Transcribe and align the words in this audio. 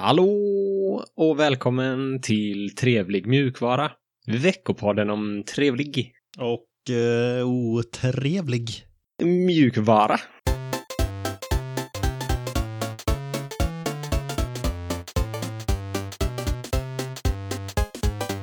Hallå 0.00 1.04
och 1.16 1.38
välkommen 1.38 2.20
till 2.20 2.74
Trevlig 2.74 3.26
mjukvara. 3.26 3.90
Veckopodden 4.26 5.10
om 5.10 5.44
trevlig 5.54 6.12
Och 6.38 6.94
eh, 6.94 7.46
otrevlig. 7.48 8.70
mjukvara. 9.22 10.20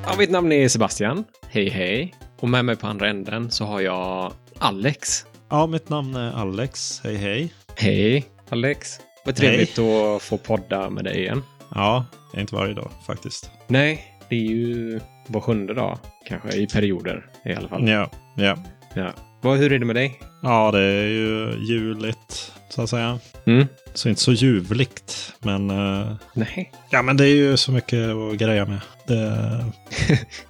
Ja, 0.05 0.15
mitt 0.17 0.31
namn 0.31 0.51
är 0.51 0.67
Sebastian. 0.67 1.23
Hej 1.49 1.69
hej. 1.69 2.13
Och 2.39 2.49
med 2.49 2.65
mig 2.65 2.75
på 2.75 2.87
andra 2.87 3.09
änden 3.09 3.51
så 3.51 3.65
har 3.65 3.81
jag 3.81 4.33
Alex. 4.59 5.25
Ja, 5.49 5.67
mitt 5.67 5.89
namn 5.89 6.15
är 6.15 6.31
Alex. 6.31 7.01
Hej 7.03 7.15
hej. 7.15 7.53
Hej 7.75 8.25
Alex. 8.49 8.99
Vad 9.25 9.35
trevligt 9.35 9.79
att 9.79 10.21
få 10.21 10.37
podda 10.37 10.89
med 10.89 11.03
dig 11.03 11.19
igen. 11.19 11.43
Ja, 11.75 12.05
det 12.31 12.37
är 12.37 12.41
inte 12.41 12.55
varje 12.55 12.73
dag 12.73 12.91
faktiskt. 13.07 13.51
Nej, 13.67 14.05
det 14.29 14.35
är 14.35 14.39
ju 14.39 14.99
var 15.27 15.41
sjunde 15.41 15.73
dag 15.73 15.97
kanske 16.27 16.57
i 16.57 16.67
perioder 16.67 17.25
i 17.45 17.53
alla 17.53 17.67
fall. 17.67 17.87
Ja, 17.87 18.09
ja. 18.35 18.57
Ja. 18.95 19.11
Vad, 19.41 19.57
hur 19.57 19.71
är 19.71 19.79
det 19.79 19.85
med 19.85 19.95
dig? 19.95 20.19
Ja, 20.43 20.71
det 20.71 20.79
är 20.79 21.07
ju 21.07 21.57
juligt 21.69 22.51
så 22.69 22.81
att 22.81 22.89
säga. 22.89 23.19
Mm. 23.45 23.67
Så 23.93 24.09
inte 24.09 24.21
så 24.21 24.31
ljuvligt, 24.31 25.33
men 25.39 25.69
eh, 25.69 26.15
Nej. 26.33 26.71
ja, 26.89 27.01
men 27.01 27.17
det 27.17 27.23
är 27.25 27.35
ju 27.35 27.57
så 27.57 27.71
mycket 27.71 28.09
att 28.09 28.37
greja 28.37 28.65
med. 28.65 28.79
Det, 29.07 29.65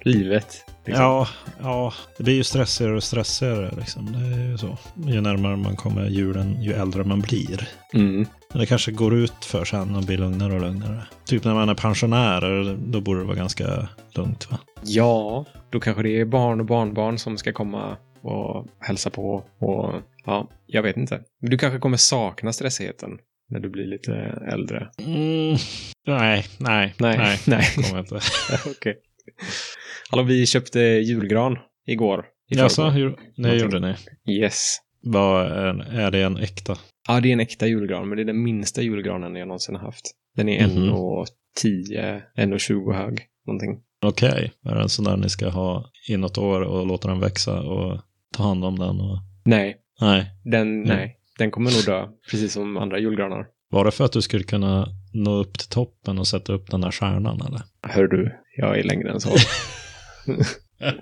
Livet. 0.00 0.64
Liksom. 0.86 1.04
ja, 1.04 1.28
ja, 1.60 1.92
det 2.16 2.24
blir 2.24 2.34
ju 2.34 2.44
stressigare 2.44 2.96
och 2.96 3.02
stressigare 3.02 3.70
liksom. 3.76 4.12
Det 4.12 4.18
är 4.18 4.50
ju 4.50 4.58
så. 4.58 4.78
Ju 5.06 5.20
närmare 5.20 5.56
man 5.56 5.76
kommer 5.76 6.08
julen, 6.08 6.62
ju 6.62 6.72
äldre 6.72 7.04
man 7.04 7.20
blir. 7.20 7.68
Mm. 7.94 8.26
Men 8.50 8.60
det 8.60 8.66
kanske 8.66 8.92
går 8.92 9.14
ut 9.14 9.44
för 9.44 9.64
sen 9.64 9.96
och 9.96 10.02
blir 10.02 10.18
lugnare 10.18 10.54
och 10.54 10.60
lugnare. 10.60 11.02
Typ 11.24 11.44
när 11.44 11.54
man 11.54 11.68
är 11.68 11.74
pensionär, 11.74 12.76
då 12.92 13.00
borde 13.00 13.20
det 13.20 13.26
vara 13.26 13.36
ganska 13.36 13.88
lugnt 14.14 14.50
va? 14.50 14.58
Ja, 14.82 15.44
då 15.70 15.80
kanske 15.80 16.02
det 16.02 16.20
är 16.20 16.24
barn 16.24 16.60
och 16.60 16.66
barnbarn 16.66 17.18
som 17.18 17.38
ska 17.38 17.52
komma 17.52 17.96
och 18.22 18.66
hälsa 18.80 19.10
på. 19.10 19.44
Och 19.58 19.94
ja, 20.24 20.48
jag 20.66 20.82
vet 20.82 20.96
inte. 20.96 21.20
Men 21.40 21.50
du 21.50 21.58
kanske 21.58 21.78
kommer 21.78 21.96
sakna 21.96 22.52
stressigheten 22.52 23.18
när 23.48 23.60
du 23.60 23.68
blir 23.68 23.86
lite 23.86 24.14
äldre. 24.52 24.88
Mm, 24.98 25.56
nej, 26.06 26.46
nej, 26.58 26.94
Nej, 26.98 27.40
nej, 27.46 27.64
kommer 27.74 27.88
jag 27.88 27.98
inte. 27.98 28.20
Okej. 28.70 28.96
Hallå, 30.10 30.22
vi 30.22 30.46
köpte 30.46 30.80
julgran 30.80 31.58
igår. 31.86 32.24
Jaså, 32.48 32.90
det 33.36 33.56
gjorde 33.56 33.80
ni? 33.80 33.94
Yes. 34.40 34.76
Vad 35.02 35.46
är, 35.46 36.10
det 36.10 36.22
en 36.22 36.36
äkta? 36.36 36.76
Ja, 37.08 37.20
det 37.20 37.28
är 37.28 37.32
en 37.32 37.40
äkta 37.40 37.66
julgran, 37.66 38.08
men 38.08 38.16
det 38.16 38.22
är 38.22 38.24
den 38.24 38.42
minsta 38.42 38.82
julgranen 38.82 39.36
jag 39.36 39.48
någonsin 39.48 39.74
har 39.74 39.82
haft. 39.82 40.04
Den 40.36 40.48
är 40.48 40.66
Mhm. 40.68 40.92
1,10, 40.92 42.22
1,20 42.36 42.92
hög. 42.92 43.20
Någonting. 43.46 43.80
Okej, 44.04 44.52
är 44.64 44.74
det 44.74 44.82
en 44.82 44.88
sån 44.88 45.04
där 45.04 45.16
ni 45.16 45.28
ska 45.28 45.48
ha 45.48 45.90
i 46.08 46.16
något 46.16 46.38
år 46.38 46.60
och 46.60 46.86
låta 46.86 47.08
den 47.08 47.20
växa 47.20 47.60
och 47.62 48.00
ta 48.36 48.42
hand 48.42 48.64
om 48.64 48.78
den? 48.78 49.00
Och... 49.00 49.18
Nej, 49.44 49.76
Nej, 50.00 50.30
den, 50.44 50.62
Mm. 50.84 50.88
nej, 50.96 51.16
den 51.38 51.50
kommer 51.50 51.70
nog 51.70 51.84
dö, 51.86 52.08
precis 52.30 52.52
som 52.52 52.76
andra 52.76 52.98
julgranar. 52.98 53.46
var 53.70 53.84
det 53.84 53.90
för 53.90 54.04
att 54.04 54.12
du 54.12 54.22
skulle 54.22 54.44
kunna 54.44 54.88
nå 55.24 55.34
upp 55.34 55.58
till 55.58 55.68
toppen 55.68 56.18
och 56.18 56.26
sätta 56.26 56.52
upp 56.52 56.70
den 56.70 56.80
där 56.80 56.90
stjärnan 56.90 57.40
eller? 57.46 57.60
Hör 57.82 58.06
du, 58.06 58.32
jag 58.56 58.78
är 58.78 58.82
längre 58.82 59.10
än 59.10 59.20
så. 59.20 59.30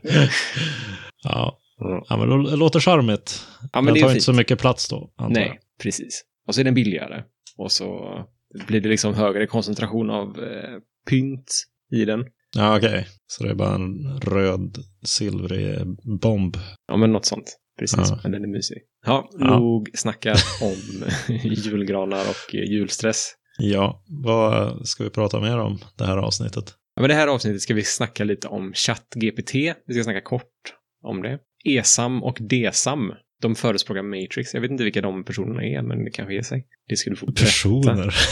ja. 1.22 1.58
Ja. 1.78 2.04
ja, 2.08 2.16
men 2.16 2.44
det 2.44 2.56
låter 2.56 2.80
charmigt. 2.80 3.46
Ja, 3.72 3.80
men 3.80 3.94
den 3.94 4.02
tar 4.02 4.10
inte 4.10 4.20
så 4.24 4.32
mycket 4.32 4.58
plats 4.58 4.88
då, 4.88 5.10
Nej, 5.28 5.60
precis. 5.82 6.24
Och 6.46 6.54
så 6.54 6.60
är 6.60 6.64
den 6.64 6.74
billigare. 6.74 7.22
Och 7.56 7.72
så 7.72 8.18
blir 8.66 8.80
det 8.80 8.88
liksom 8.88 9.14
högre 9.14 9.46
koncentration 9.46 10.10
av 10.10 10.28
eh, 10.28 10.78
pynt 11.10 11.64
i 11.92 12.04
den. 12.04 12.20
jag. 12.20 12.28
Ja, 12.64 12.76
okej. 12.76 13.06
Så 13.26 13.44
det 13.44 13.50
är 13.50 13.54
bara 13.54 13.74
en 13.74 14.20
röd, 14.20 14.78
silvrig 15.04 15.76
bomb. 16.22 16.56
Ja, 16.88 16.96
men 16.96 17.12
något 17.12 17.26
sånt. 17.26 17.56
Precis, 17.78 17.98
Ja. 18.10 18.18
men 18.22 18.32
den 18.32 18.44
är 18.44 18.48
mysig. 18.48 18.78
Ja, 19.06 19.28
Ja. 19.38 19.58
nog 19.58 19.90
snackat 19.94 20.42
om 20.62 21.04
julgranar 21.44 22.24
och 22.30 22.54
julstress. 22.54 23.32
Ja, 23.58 24.02
vad 24.06 24.88
ska 24.88 25.04
vi 25.04 25.10
prata 25.10 25.40
mer 25.40 25.58
om 25.58 25.78
det 25.96 26.04
här 26.04 26.16
avsnittet? 26.16 26.74
Ja, 26.94 27.02
men 27.02 27.08
det 27.08 27.14
här 27.14 27.26
avsnittet 27.26 27.62
ska 27.62 27.74
vi 27.74 27.84
snacka 27.84 28.24
lite 28.24 28.48
om 28.48 28.72
ChatGPT. 28.72 29.54
Vi 29.86 29.94
ska 29.94 30.04
snacka 30.04 30.20
kort 30.20 30.74
om 31.02 31.22
det. 31.22 31.38
ESAM 31.64 32.22
och 32.22 32.38
DESAM. 32.40 33.12
De 33.40 33.54
förespråkar 33.54 34.02
Matrix. 34.02 34.54
Jag 34.54 34.60
vet 34.60 34.70
inte 34.70 34.84
vilka 34.84 35.00
de 35.00 35.24
personerna 35.24 35.64
är, 35.64 35.82
men 35.82 36.04
det 36.04 36.10
kanske 36.10 36.34
ger 36.34 36.42
sig. 36.42 36.66
Det 36.88 36.96
ska 36.96 37.10
du 37.10 37.16
få 37.16 37.26
berätta. 37.26 37.44
Personer. 37.44 38.14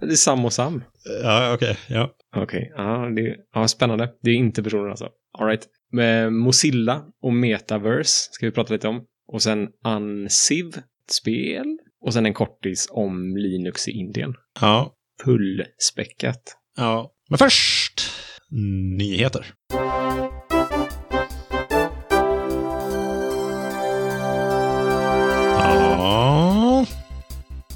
Det 0.00 0.12
är 0.12 0.16
Sam 0.16 0.44
och 0.44 0.52
Sam. 0.52 0.84
Ja, 1.22 1.54
okej. 1.54 1.76
Ja. 1.88 2.14
Okej, 2.36 2.72
ja, 2.76 3.10
det 3.16 3.36
ja, 3.52 3.68
spännande. 3.68 4.12
Det 4.22 4.30
är 4.30 4.34
inte 4.34 4.62
personer 4.62 4.88
alltså. 4.88 5.08
All 5.38 5.46
right. 5.46 5.68
Med 5.92 6.32
Mozilla 6.32 7.04
och 7.22 7.32
Metaverse 7.32 8.28
ska 8.32 8.46
vi 8.46 8.52
prata 8.52 8.72
lite 8.72 8.88
om. 8.88 9.04
Och 9.26 9.42
sen 9.42 9.68
ett 11.06 11.12
spel. 11.12 11.78
Och 12.02 12.12
sen 12.12 12.26
en 12.26 12.34
kortis 12.34 12.88
om 12.90 13.36
Linux 13.36 13.88
i 13.88 13.90
Indien. 13.90 14.34
Ja. 14.60 14.92
Fullspäckat. 15.24 16.42
ja. 16.76 17.12
Men 17.28 17.38
först, 17.38 18.00
nyheter. 18.98 19.46
Ja. 25.58 26.86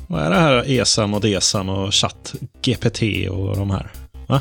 Vad 0.08 0.22
är 0.22 0.30
det 0.30 0.36
här 0.36 0.64
ESAM 0.70 1.14
och 1.14 1.20
DESAM 1.20 1.68
och 1.68 1.94
ChatGPT 1.94 3.02
och 3.30 3.56
de 3.56 3.70
här? 3.70 3.92
Va? 4.28 4.40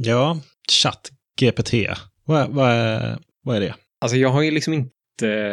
Ja, 0.00 0.40
ChatGPT. 0.72 1.74
Vad, 2.24 2.50
vad, 2.50 2.70
är, 2.70 3.18
vad 3.42 3.56
är 3.56 3.60
det? 3.60 3.74
Alltså 4.00 4.16
jag 4.16 4.28
har 4.28 4.42
ju 4.42 4.50
liksom 4.50 4.74
inte 4.74 4.90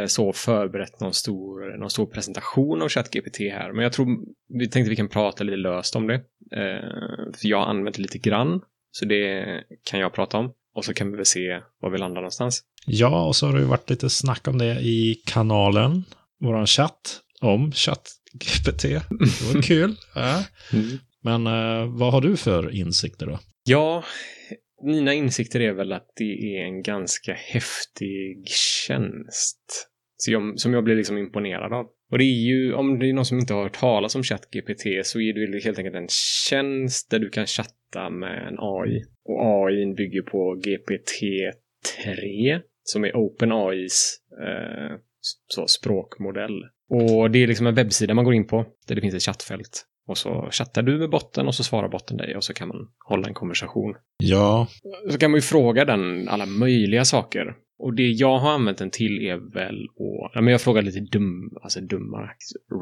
så 0.08 0.34
förberett 0.34 1.00
någon 1.00 1.14
stor, 1.14 1.78
någon 1.78 1.90
stor 1.90 2.06
presentation 2.06 2.82
av 2.82 2.90
ChatGPT 2.90 3.40
här. 3.40 3.72
Men 3.74 3.84
jag 3.84 3.94
tror 3.94 4.08
vi 4.60 4.70
tänkte 4.70 4.90
vi 4.90 4.96
kan 4.96 5.10
prata 5.10 5.44
lite 5.44 5.58
löst 5.58 5.96
om 5.96 6.08
det. 6.08 6.16
Eh, 6.52 7.32
för 7.38 7.48
jag 7.48 7.58
har 7.58 7.66
använt 7.66 7.96
det 7.96 8.02
lite 8.02 8.18
grann. 8.18 8.62
Så 8.92 9.06
det 9.06 9.46
kan 9.84 10.00
jag 10.00 10.14
prata 10.14 10.38
om. 10.38 10.54
Och 10.76 10.86
så 10.86 10.94
kan 10.94 11.12
vi 11.12 11.18
väl 11.18 11.26
se 11.26 11.62
var 11.80 11.90
vi 11.90 11.98
landar 11.98 12.22
någonstans. 12.22 12.64
Ja, 12.86 13.26
och 13.26 13.36
så 13.36 13.46
har 13.46 13.54
det 13.54 13.60
ju 13.60 13.66
varit 13.66 13.90
lite 13.90 14.10
snack 14.10 14.48
om 14.48 14.58
det 14.58 14.80
i 14.82 15.22
kanalen, 15.26 16.04
våran 16.40 16.68
chatt, 16.68 17.20
om 17.42 17.72
ChatGPT. 17.72 18.82
Det 18.82 19.54
var 19.54 19.62
kul. 19.64 19.96
Ja. 20.16 20.44
Men 21.22 21.48
eh, 21.48 21.86
vad 21.86 22.14
har 22.14 22.22
du 22.22 22.38
för 22.38 22.76
insikter 22.76 23.26
då? 23.26 23.40
Ja, 23.64 24.04
mina 24.84 25.14
insikter 25.14 25.60
är 25.60 25.74
väl 25.74 25.92
att 25.92 26.08
det 26.16 26.58
är 26.58 26.66
en 26.66 26.82
ganska 26.82 27.34
häftig 27.34 28.48
tjänst. 28.88 29.90
Jag, 30.28 30.60
som 30.60 30.74
jag 30.74 30.84
blir 30.84 30.96
liksom 30.96 31.18
imponerad 31.18 31.74
av. 31.74 31.86
Och 32.12 32.18
det 32.18 32.24
är 32.24 32.48
ju, 32.48 32.74
om 32.74 33.00
det 33.00 33.10
är 33.10 33.14
någon 33.14 33.26
som 33.26 33.40
inte 33.40 33.54
har 33.54 33.64
hört 33.64 33.80
talas 33.80 34.16
om 34.16 34.24
ChatGPT 34.24 34.84
så 35.04 35.20
är 35.20 35.34
det 35.34 35.40
ju 35.40 35.62
helt 35.64 35.78
enkelt 35.78 35.96
en 35.96 36.08
tjänst 36.50 37.12
där 37.12 37.20
du 37.20 37.30
kan 37.30 37.48
chatta 37.48 38.10
med 38.10 38.48
en 38.48 38.56
AI. 38.60 39.04
Och 39.24 39.66
AI 39.66 39.94
bygger 39.94 40.22
på 40.22 40.62
GPT-3 40.66 42.62
som 42.84 43.04
är 43.04 43.16
OpenAIs 43.16 44.18
eh, 44.32 44.98
så, 45.48 45.68
språkmodell. 45.68 46.64
Och 46.90 47.32
det 47.32 47.44
är 47.44 47.48
liksom 47.48 47.68
en 47.68 47.76
webbsida 47.76 48.14
man 48.14 48.26
går 48.26 48.34
in 48.34 48.48
på 48.48 48.66
där 48.88 48.96
det 48.96 49.02
finns 49.02 49.16
ett 49.16 49.24
chattfält. 49.24 49.86
Och 50.10 50.18
så 50.18 50.50
chattar 50.52 50.82
du 50.82 50.98
med 50.98 51.10
botten 51.10 51.48
och 51.48 51.56
så 51.56 51.64
svarar 51.64 51.90
botten 51.90 52.18
dig 52.18 52.36
och 52.36 52.44
så 52.44 52.54
kan 52.54 52.68
man 52.68 52.88
hålla 53.06 53.28
en 53.28 53.34
konversation. 53.34 53.96
Ja, 54.18 54.68
Så 55.12 55.18
kan 55.18 55.32
man 55.32 55.38
ju 55.38 55.42
fråga 55.42 55.86
den 55.86 56.30
alla 56.30 56.46
möjliga 56.46 57.06
saker. 57.06 57.56
Och 57.80 57.94
det 57.94 58.10
jag 58.10 58.38
har 58.38 58.52
använt 58.52 58.78
den 58.78 58.90
till 58.90 59.28
är 59.28 59.54
väl 59.54 59.84
att... 59.84 60.32
Ja, 60.34 60.42
men 60.42 60.52
jag 60.52 60.62
frågade 60.62 60.86
lite 60.86 61.00
dum, 61.00 61.58
alltså 61.62 61.82
dumma, 61.82 62.30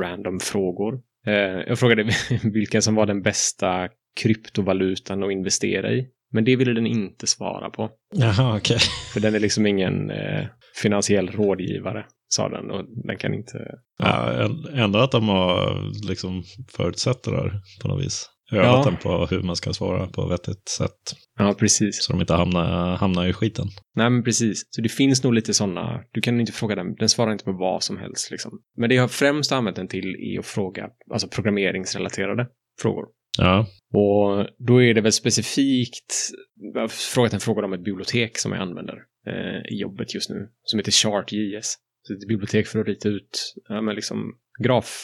random 0.02 0.40
frågor. 0.40 1.02
Eh, 1.28 1.34
jag 1.68 1.80
frågade 1.80 2.10
vilken 2.44 2.82
som 2.82 2.96
var 2.96 3.06
den 3.06 3.22
bästa 3.22 3.90
kryptovalutan 4.22 5.24
att 5.24 5.32
investera 5.32 5.94
i. 5.94 6.08
Men 6.34 6.46
det 6.46 6.56
ville 6.56 6.74
den 6.74 6.88
inte 6.88 7.28
svara 7.28 7.70
på. 7.70 7.90
jaha, 8.16 8.58
okej. 8.58 8.78
För 9.14 9.20
den 9.20 9.36
är 9.36 9.40
liksom 9.40 9.66
ingen 9.66 10.10
eh, 10.12 10.46
finansiell 10.82 11.28
rådgivare, 11.32 12.06
sa 12.28 12.50
den. 12.50 12.72
Och 12.72 12.86
den 13.08 13.18
kan 13.18 13.34
inte... 13.34 13.58
Ja, 14.00 14.32
än- 14.32 14.66
ändå 14.80 15.00
att 15.00 15.12
de 15.12 15.28
har 15.30 15.82
liksom 16.08 16.44
förutsatt 16.72 17.24
det 17.24 17.32
där 17.32 17.62
på 17.82 17.88
något 17.88 18.06
vis. 18.06 18.30
Övat 18.52 18.66
Ja. 18.66 18.84
den 18.92 18.98
på 18.98 19.26
hur 19.26 19.42
man 19.44 19.56
ska 19.56 19.74
svara 19.74 20.08
på 20.08 20.28
vettigt 20.28 20.70
sätt. 20.70 20.92
Ja, 21.40 21.54
precis. 21.54 22.04
Så 22.06 22.14
de 22.14 22.22
inte 22.22 22.34
hamnar, 22.34 22.96
hamnar 22.96 23.28
i 23.28 23.34
skiten. 23.34 23.68
Nej, 23.96 24.10
men 24.10 24.24
precis. 24.24 24.62
Så 24.70 24.82
det 24.82 24.90
finns 24.90 25.24
nog 25.24 25.34
lite 25.34 25.54
sådana. 25.54 26.02
Du 26.12 26.22
kan 26.22 26.40
inte 26.40 26.52
fråga 26.52 26.76
den. 26.76 26.96
Den 26.96 27.10
svarar 27.10 27.32
inte 27.32 27.44
på 27.44 27.52
vad 27.52 27.84
som 27.84 27.98
helst. 27.98 28.32
Liksom. 28.32 28.52
Men 28.78 28.90
det 28.90 28.96
jag 28.96 29.12
främst 29.12 29.52
använt 29.52 29.76
den 29.76 29.88
till 29.88 30.16
är 30.36 30.40
att 30.40 30.46
fråga 30.46 30.88
alltså 31.12 31.28
programmeringsrelaterade 31.28 32.48
frågor. 32.82 33.06
Ja, 33.38 33.68
Och 33.94 34.48
då 34.68 34.84
är 34.84 34.94
det 34.94 35.02
väl 35.02 35.12
specifikt 35.12 36.32
jag 36.74 36.82
har 36.82 36.88
frågat 36.88 37.34
en 37.34 37.40
fråga 37.40 37.66
om 37.66 37.74
ett 37.74 37.84
bibliotek 37.84 38.38
som 38.38 38.52
jag 38.52 38.62
använder 38.62 39.04
eh, 39.28 39.74
i 39.74 39.82
jobbet 39.82 40.14
just 40.14 40.30
nu. 40.30 40.50
Som 40.64 40.80
heter 40.80 40.92
ChartJS. 40.92 41.76
Så 42.08 42.14
ett 42.14 42.28
bibliotek 42.28 42.68
för 42.68 42.80
att 42.80 42.88
rita 42.88 43.10
ut 43.10 43.56
ja, 43.70 43.82
men 43.82 43.96
liksom 43.96 44.38
graf, 44.64 45.04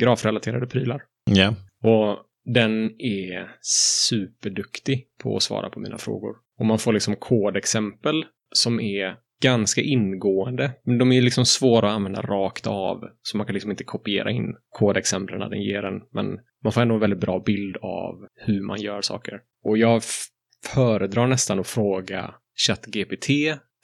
grafrelaterade 0.00 0.66
prylar. 0.66 1.02
Ja. 1.30 1.54
Och 1.82 2.18
den 2.44 3.00
är 3.00 3.56
superduktig 3.60 5.06
på 5.22 5.36
att 5.36 5.42
svara 5.42 5.70
på 5.70 5.80
mina 5.80 5.98
frågor. 5.98 6.36
Och 6.58 6.66
man 6.66 6.78
får 6.78 6.92
liksom 6.92 7.16
kodexempel 7.16 8.24
som 8.54 8.80
är 8.80 9.16
ganska 9.42 9.80
ingående. 9.80 10.72
Men 10.84 10.98
de 10.98 11.12
är 11.12 11.22
liksom 11.22 11.46
svåra 11.46 11.88
att 11.88 11.94
använda 11.94 12.22
rakt 12.22 12.66
av. 12.66 13.04
Så 13.22 13.36
man 13.36 13.46
kan 13.46 13.54
liksom 13.54 13.70
inte 13.70 13.84
kopiera 13.84 14.30
in 14.30 14.54
kodexemplen 14.68 15.50
den 15.50 15.62
ger 15.62 15.82
en. 15.82 16.02
Men 16.12 16.38
man 16.64 16.72
får 16.72 16.80
ändå 16.80 16.94
en 16.94 17.00
väldigt 17.00 17.20
bra 17.20 17.42
bild 17.46 17.76
av 17.76 18.26
hur 18.34 18.62
man 18.62 18.80
gör 18.80 19.00
saker. 19.00 19.40
Och 19.64 19.78
jag 19.78 20.02
föredrar 20.74 21.26
nästan 21.26 21.60
att 21.60 21.66
fråga 21.66 22.34
ChatGPT 22.66 23.28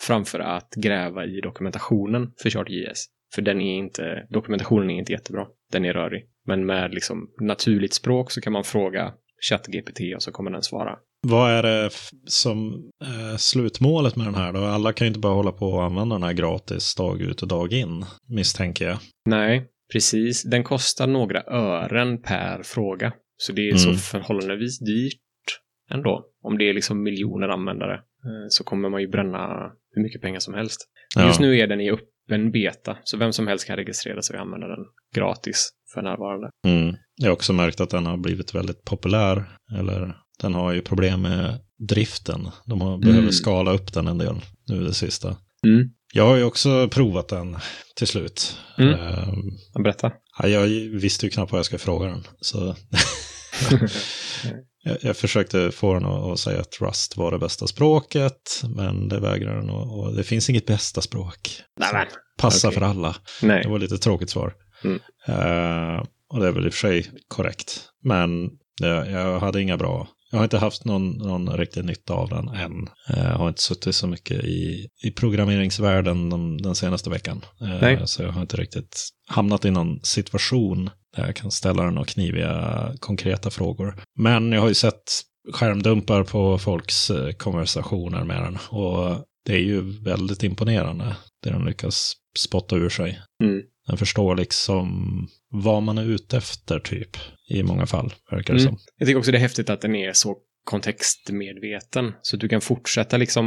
framför 0.01 0.41
att 0.41 0.75
gräva 0.77 1.25
i 1.25 1.41
dokumentationen 1.41 2.33
för 2.43 2.51
ChartJS. 2.51 3.07
För 3.35 3.43
den 3.43 3.61
är 3.61 3.77
inte, 3.79 4.27
dokumentationen 4.31 4.91
är 4.91 4.99
inte 4.99 5.13
jättebra. 5.13 5.47
Den 5.73 5.85
är 5.85 5.93
rörig. 5.93 6.27
Men 6.47 6.67
med 6.67 6.95
liksom 6.95 7.31
naturligt 7.41 7.95
språk 7.95 8.31
så 8.31 8.41
kan 8.41 8.53
man 8.53 8.65
fråga 8.65 9.13
ChatGPT 9.49 10.01
och 10.17 10.23
så 10.23 10.33
kommer 10.33 10.51
den 10.51 10.63
svara. 10.63 10.99
Vad 11.29 11.51
är 11.51 11.63
det 11.63 11.91
som 12.27 12.91
är 13.05 13.37
slutmålet 13.37 14.17
med 14.17 14.27
den 14.27 14.35
här 14.35 14.53
då? 14.53 14.59
Alla 14.59 14.93
kan 14.93 15.05
ju 15.05 15.09
inte 15.09 15.21
bara 15.21 15.35
hålla 15.35 15.53
på 15.53 15.67
och 15.67 15.85
använda 15.85 16.15
den 16.15 16.23
här 16.23 16.33
gratis 16.33 16.95
dag 16.95 17.21
ut 17.21 17.43
och 17.43 17.49
dag 17.49 17.73
in, 17.73 18.05
misstänker 18.29 18.89
jag. 18.89 18.99
Nej, 19.29 19.67
precis. 19.93 20.43
Den 20.43 20.65
kostar 20.65 21.07
några 21.07 21.43
ören 21.43 22.23
per 22.23 22.63
fråga. 22.63 23.13
Så 23.37 23.53
det 23.53 23.63
är 23.63 23.71
mm. 23.71 23.79
så 23.79 23.95
förhållandevis 23.95 24.79
dyrt 24.79 25.21
ändå. 25.91 26.25
Om 26.43 26.59
det 26.59 26.69
är 26.69 26.75
liksom 26.75 27.03
miljoner 27.03 27.49
användare 27.49 27.95
eh, 27.95 28.47
så 28.49 28.65
kommer 28.65 28.89
man 28.89 29.01
ju 29.01 29.09
bränna 29.09 29.73
hur 29.91 30.03
mycket 30.03 30.23
pengar 30.23 30.41
som 30.41 30.55
helst. 30.55 30.81
Ja. 31.17 31.27
Just 31.27 31.41
nu 31.41 31.59
är 31.59 31.67
den 31.67 31.81
i 31.81 31.91
öppen 31.91 32.51
beta, 32.51 32.97
så 33.05 33.17
vem 33.17 33.33
som 33.33 33.47
helst 33.47 33.67
kan 33.67 33.77
registrera 33.77 34.23
sig 34.23 34.37
och 34.37 34.43
använda 34.43 34.67
den 34.69 34.85
gratis 35.15 35.71
för 35.95 36.03
närvarande. 36.03 36.51
Mm. 36.67 36.97
Jag 37.17 37.29
har 37.29 37.33
också 37.33 37.53
märkt 37.53 37.81
att 37.81 37.91
den 37.91 38.07
har 38.07 38.17
blivit 38.17 38.55
väldigt 38.55 38.85
populär, 38.85 39.45
eller 39.79 40.26
den 40.41 40.55
har 40.55 40.73
ju 40.73 40.83
problem 40.83 41.23
med 41.23 41.61
driften. 41.89 42.49
De 42.65 42.81
har, 42.81 42.95
mm. 42.95 43.01
behöver 43.01 43.31
skala 43.31 43.73
upp 43.73 43.93
den 43.93 44.07
en 44.07 44.19
del 44.19 44.41
nu 44.69 44.85
det 44.85 44.95
sista. 44.95 45.37
Mm. 45.67 45.91
Jag 46.13 46.27
har 46.27 46.37
ju 46.37 46.45
också 46.45 46.89
provat 46.89 47.29
den 47.29 47.57
till 47.97 48.07
slut. 48.07 48.57
Mm. 48.79 48.95
Uh, 48.95 49.35
Berätta. 49.83 50.13
Ja, 50.39 50.49
jag 50.49 50.67
visste 51.01 51.27
ju 51.27 51.31
knappt 51.31 51.53
vad 51.53 51.59
jag 51.59 51.67
skulle 51.67 51.79
fråga 51.79 52.07
den. 52.07 52.27
Så 52.41 52.59
jag, 54.83 54.97
jag, 55.01 55.17
försökte 55.17 55.71
få 55.71 55.95
den 55.95 56.05
att, 56.05 56.39
säga 56.39 56.61
att 56.61 56.81
Rust 56.81 57.17
var 57.17 57.33
det 57.33 57.39
bästa 57.39 57.67
språket, 57.67 58.63
men 58.77 59.09
det 59.09 59.21
vägrar 59.21 59.57
den 59.57 59.71
och, 59.71 59.99
och 59.99 60.17
det 60.17 60.25
finns 60.25 60.51
inget 60.51 60.67
bästa 60.67 61.01
språk. 61.01 61.63
Nej, 61.81 62.09
Passa 62.39 62.69
okay. 62.69 62.81
för 62.81 62.87
alla. 62.87 63.17
Nej. 63.43 63.63
Det 63.63 63.69
var 63.69 63.79
lite 63.79 63.99
tråkigt 63.99 64.31
svar. 64.31 64.55
Mm. 64.85 64.99
Uh, 65.29 66.05
och 66.29 66.41
det 66.41 66.49
är 66.49 66.53
väl 66.53 66.67
i 66.67 66.69
och 66.69 66.75
för 66.75 66.89
sig 66.89 67.11
korrekt. 67.29 67.83
Men 68.03 68.51
det, 68.81 69.11
jag 69.11 69.41
hade 69.41 69.63
inga 69.63 69.77
bra 69.77 70.09
jag 70.31 70.39
har 70.39 70.45
inte 70.45 70.59
haft 70.59 70.85
någon, 70.85 71.11
någon 71.11 71.57
riktig 71.57 71.85
nytta 71.85 72.15
av 72.15 72.29
den 72.29 72.49
än. 72.49 72.89
Jag 73.09 73.19
eh, 73.19 73.25
har 73.25 73.49
inte 73.49 73.63
suttit 73.63 73.95
så 73.95 74.07
mycket 74.07 74.45
i, 74.45 74.89
i 75.05 75.11
programmeringsvärlden 75.11 76.31
den, 76.31 76.57
den 76.57 76.75
senaste 76.75 77.11
veckan. 77.11 77.45
Eh, 77.61 77.81
Nej. 77.81 78.01
Så 78.05 78.23
jag 78.23 78.33
har 78.33 78.41
inte 78.41 78.57
riktigt 78.57 79.09
hamnat 79.29 79.65
i 79.65 79.71
någon 79.71 80.01
situation 80.03 80.91
där 81.17 81.27
jag 81.27 81.37
kan 81.37 81.51
ställa 81.51 81.83
den 81.83 81.99
och 81.99 82.09
kniviga 82.09 82.93
konkreta 83.01 83.51
frågor. 83.51 83.95
Men 84.19 84.53
jag 84.53 84.61
har 84.61 84.69
ju 84.69 84.75
sett 84.75 85.03
skärmdumpar 85.53 86.25
på 86.25 86.59
folks 86.59 87.11
eh, 87.11 87.33
konversationer 87.33 88.25
med 88.25 88.43
den. 88.43 88.59
Och 88.71 89.27
det 89.45 89.53
är 89.53 89.63
ju 89.63 89.81
väldigt 90.03 90.43
imponerande 90.43 91.17
det 91.43 91.51
de 91.51 91.67
lyckas 91.67 92.13
spotta 92.39 92.77
ur 92.77 92.89
sig. 92.89 93.21
Mm. 93.43 93.63
Den 93.87 93.97
förstår 93.97 94.37
liksom 94.37 94.89
vad 95.51 95.83
man 95.83 95.99
är 95.99 96.05
ute 96.05 96.37
efter 96.37 96.79
typ 96.79 97.17
i 97.49 97.63
många 97.63 97.87
fall, 97.87 98.15
verkar 98.31 98.55
det 98.55 98.61
mm. 98.61 98.73
som. 98.73 98.79
Jag 98.99 99.09
tycker 99.09 99.19
också 99.19 99.31
det 99.31 99.39
är 99.39 99.41
häftigt 99.41 99.71
att 99.71 99.81
den 99.81 99.95
är 99.95 100.13
så 100.13 100.37
kontextmedveten. 100.65 102.13
Så 102.23 102.37
du 102.37 102.49
kan 102.49 102.61
fortsätta 102.61 103.17
liksom 103.17 103.47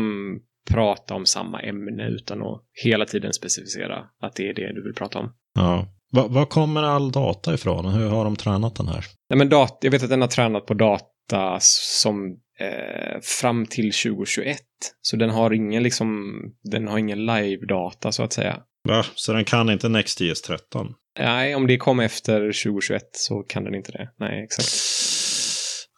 prata 0.70 1.16
om 1.16 1.26
samma 1.26 1.62
ämne 1.62 2.08
utan 2.08 2.42
att 2.42 2.64
hela 2.84 3.06
tiden 3.06 3.34
specificera 3.34 4.04
att 4.22 4.36
det 4.36 4.50
är 4.50 4.54
det 4.54 4.74
du 4.74 4.84
vill 4.84 4.94
prata 4.94 5.20
om. 5.20 5.34
Ja. 5.56 5.88
Var 6.12 6.46
kommer 6.46 6.84
all 6.84 7.12
data 7.12 7.54
ifrån? 7.54 7.86
Hur 7.86 8.10
har 8.10 8.24
de 8.24 8.36
tränat 8.36 8.76
den 8.76 8.88
här? 8.88 9.06
Nej, 9.30 9.38
men 9.38 9.50
dat 9.50 9.78
jag 9.82 9.92
vet 9.92 10.04
att 10.04 10.10
den 10.10 10.22
har 10.22 10.28
tränat 10.28 10.66
på 10.66 10.74
data 10.74 11.58
som 11.62 12.38
eh, 12.60 13.20
fram 13.42 13.66
till 13.66 13.92
2021. 13.92 14.58
Så 15.02 15.16
den 15.16 15.30
har 15.30 15.54
ingen 15.54 15.84
liksom, 15.84 16.34
den 16.72 16.88
har 16.88 16.98
ingen 16.98 17.26
live-data 17.26 18.12
så 18.12 18.24
att 18.24 18.34
säga. 18.34 18.62
Va? 18.88 19.06
Så 19.16 19.34
den 19.34 19.46
kan 19.46 19.70
inte 19.70 19.90
NextJS 19.90 20.42
13? 20.42 20.88
Nej, 21.20 21.56
om 21.56 21.68
det 21.68 21.78
kom 21.78 22.00
efter 22.00 22.40
2021 22.40 23.02
så 23.12 23.44
kan 23.44 23.64
den 23.64 23.76
inte 23.76 23.92
det. 23.92 24.10
Nej, 24.20 24.44
exakt. 24.44 24.70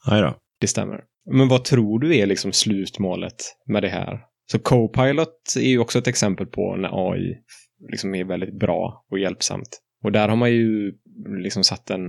Nej 0.07 0.21
då. 0.21 0.37
Det 0.59 0.67
stämmer. 0.67 0.99
Men 1.31 1.47
vad 1.47 1.63
tror 1.63 1.99
du 1.99 2.17
är 2.17 2.25
liksom 2.25 2.53
slutmålet 2.53 3.43
med 3.67 3.83
det 3.83 3.89
här? 3.89 4.19
Så 4.51 4.59
Copilot 4.59 5.55
är 5.57 5.69
ju 5.69 5.79
också 5.79 5.99
ett 5.99 6.07
exempel 6.07 6.45
på 6.45 6.75
när 6.75 7.11
AI 7.11 7.37
liksom 7.91 8.15
är 8.15 8.23
väldigt 8.23 8.59
bra 8.59 9.05
och 9.11 9.19
hjälpsamt. 9.19 9.79
Och 10.03 10.11
där 10.11 10.29
har 10.29 10.35
man 10.35 10.51
ju 10.51 10.93
liksom 11.43 11.63
satt 11.63 11.89
en, 11.89 12.01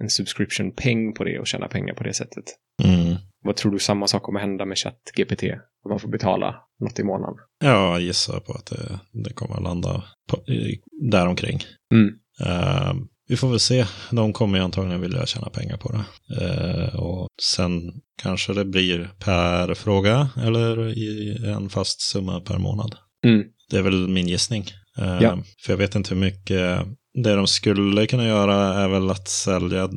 en 0.00 0.10
subscription-peng 0.10 1.14
på 1.14 1.24
det 1.24 1.38
och 1.38 1.46
tjäna 1.46 1.68
pengar 1.68 1.94
på 1.94 2.04
det 2.04 2.14
sättet. 2.14 2.44
Mm. 2.84 3.16
Vad 3.44 3.56
tror 3.56 3.72
du 3.72 3.78
samma 3.78 4.06
sak 4.06 4.22
kommer 4.22 4.40
hända 4.40 4.64
med 4.64 4.78
ChatGPT? 4.78 5.42
Om 5.84 5.90
man 5.90 6.00
får 6.00 6.08
betala 6.08 6.54
något 6.80 6.98
i 6.98 7.02
månaden? 7.02 7.36
Ja, 7.64 7.92
jag 7.92 8.00
gissar 8.00 8.40
på 8.40 8.52
att 8.52 8.66
det, 8.66 9.00
det 9.12 9.32
kommer 9.32 9.56
att 9.56 9.62
landa 9.62 10.04
på, 10.28 10.36
däromkring. 11.10 11.60
Mm. 11.92 12.08
Uh, 12.46 13.04
vi 13.28 13.36
får 13.36 13.48
väl 13.48 13.60
se. 13.60 13.86
De 14.10 14.32
kommer 14.32 14.58
ju 14.58 14.64
antagligen 14.64 15.00
vilja 15.00 15.26
tjäna 15.26 15.50
pengar 15.50 15.76
på 15.76 15.92
det. 15.92 16.04
Uh, 16.44 16.96
och 16.96 17.28
sen 17.54 17.92
kanske 18.22 18.52
det 18.52 18.64
blir 18.64 19.10
per 19.18 19.74
fråga 19.74 20.28
eller 20.36 20.88
i 20.88 21.36
en 21.46 21.68
fast 21.68 22.00
summa 22.00 22.40
per 22.40 22.58
månad. 22.58 22.96
Mm. 23.26 23.44
Det 23.70 23.78
är 23.78 23.82
väl 23.82 24.08
min 24.08 24.28
gissning. 24.28 24.64
Uh, 24.98 25.18
ja. 25.22 25.38
För 25.64 25.72
jag 25.72 25.78
vet 25.78 25.94
inte 25.94 26.14
hur 26.14 26.20
mycket 26.20 26.86
det 27.14 27.34
de 27.34 27.46
skulle 27.46 28.06
kunna 28.06 28.26
göra 28.26 28.54
är 28.54 28.88
väl 28.88 29.10
att 29.10 29.28
sälja 29.28 29.88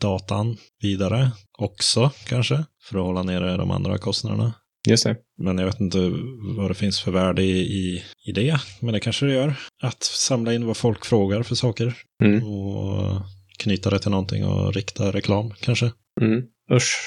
datan 0.00 0.56
vidare 0.82 1.30
också 1.58 2.10
kanske. 2.28 2.64
För 2.82 2.98
att 2.98 3.04
hålla 3.04 3.22
nere 3.22 3.56
de 3.56 3.70
andra 3.70 3.98
kostnaderna. 3.98 4.52
Just 4.88 5.04
det. 5.04 5.16
Men 5.38 5.58
jag 5.58 5.66
vet 5.66 5.80
inte 5.80 6.12
vad 6.56 6.70
det 6.70 6.74
finns 6.74 7.00
för 7.00 7.10
värde 7.10 7.42
i, 7.42 7.60
i, 7.60 8.02
i 8.26 8.32
det. 8.32 8.60
Men 8.80 8.92
det 8.92 9.00
kanske 9.00 9.26
det 9.26 9.32
gör. 9.32 9.54
Att 9.82 10.02
samla 10.02 10.54
in 10.54 10.66
vad 10.66 10.76
folk 10.76 11.04
frågar 11.04 11.42
för 11.42 11.54
saker. 11.54 11.94
Mm. 12.24 12.44
Och 12.44 13.22
knyta 13.58 13.90
det 13.90 13.98
till 13.98 14.10
någonting 14.10 14.44
och 14.44 14.74
rikta 14.74 15.12
reklam 15.12 15.54
kanske. 15.60 15.92
Mm. 16.20 16.42
Usch, 16.72 16.98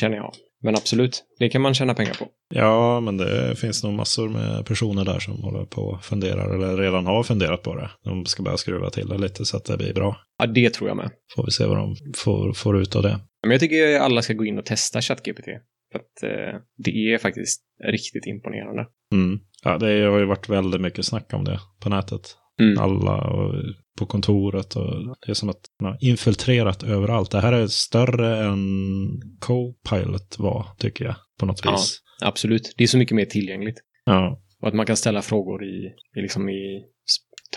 känner 0.00 0.16
jag. 0.16 0.34
Men 0.62 0.74
absolut, 0.74 1.24
det 1.38 1.48
kan 1.48 1.62
man 1.62 1.74
tjäna 1.74 1.94
pengar 1.94 2.14
på. 2.14 2.28
Ja, 2.54 3.00
men 3.00 3.16
det 3.16 3.56
finns 3.56 3.84
nog 3.84 3.92
massor 3.92 4.28
med 4.28 4.66
personer 4.66 5.04
där 5.04 5.18
som 5.18 5.42
håller 5.42 5.64
på 5.64 5.82
och 5.82 6.04
funderar 6.04 6.54
eller 6.54 6.76
redan 6.76 7.06
har 7.06 7.22
funderat 7.22 7.62
på 7.62 7.74
det. 7.74 7.90
De 8.04 8.26
ska 8.26 8.42
bara 8.42 8.56
skruva 8.56 8.90
till 8.90 9.08
det 9.08 9.18
lite 9.18 9.44
så 9.44 9.56
att 9.56 9.64
det 9.64 9.76
blir 9.76 9.94
bra. 9.94 10.16
Ja, 10.38 10.46
det 10.46 10.70
tror 10.70 10.88
jag 10.88 10.96
med. 10.96 11.10
Får 11.36 11.44
vi 11.44 11.50
se 11.50 11.66
vad 11.66 11.76
de 11.76 11.96
får, 12.16 12.52
får 12.52 12.80
ut 12.80 12.96
av 12.96 13.02
det. 13.02 13.20
Men 13.42 13.50
jag 13.50 13.60
tycker 13.60 13.98
alla 13.98 14.22
ska 14.22 14.32
gå 14.32 14.44
in 14.44 14.58
och 14.58 14.66
testa 14.66 15.00
ChatGPT. 15.00 15.46
För 15.92 15.98
att 15.98 16.22
eh, 16.22 16.60
det 16.84 16.90
är 16.90 17.18
faktiskt 17.18 17.62
riktigt 17.84 18.26
imponerande. 18.26 18.86
Mm. 19.12 19.40
Ja, 19.64 19.78
det 19.78 19.86
har 19.86 20.18
ju 20.18 20.26
varit 20.26 20.48
väldigt 20.48 20.80
mycket 20.80 21.04
snack 21.04 21.32
om 21.32 21.44
det 21.44 21.60
på 21.82 21.88
nätet. 21.88 22.36
Mm. 22.60 22.78
Alla 22.78 23.16
och 23.16 23.54
på 24.00 24.06
kontoret 24.06 24.76
och 24.76 25.16
det 25.26 25.30
är 25.30 25.34
som 25.34 25.48
att 25.48 25.60
man 25.82 25.92
har 25.92 25.98
infiltrerat 26.00 26.82
överallt. 26.82 27.30
Det 27.30 27.40
här 27.40 27.52
är 27.52 27.66
större 27.66 28.44
än 28.44 28.58
Copilot 29.38 30.38
var, 30.38 30.66
tycker 30.78 31.04
jag, 31.04 31.14
på 31.38 31.46
något 31.46 31.60
ja, 31.64 31.70
vis. 31.72 32.00
Absolut, 32.22 32.74
det 32.76 32.84
är 32.84 32.88
så 32.88 32.98
mycket 32.98 33.16
mer 33.16 33.24
tillgängligt. 33.24 33.76
Ja. 34.04 34.42
Och 34.60 34.68
att 34.68 34.74
man 34.74 34.86
kan 34.86 34.96
ställa 34.96 35.22
frågor 35.22 35.64
i, 35.64 35.92
i, 36.16 36.22
liksom 36.22 36.48
i 36.48 36.84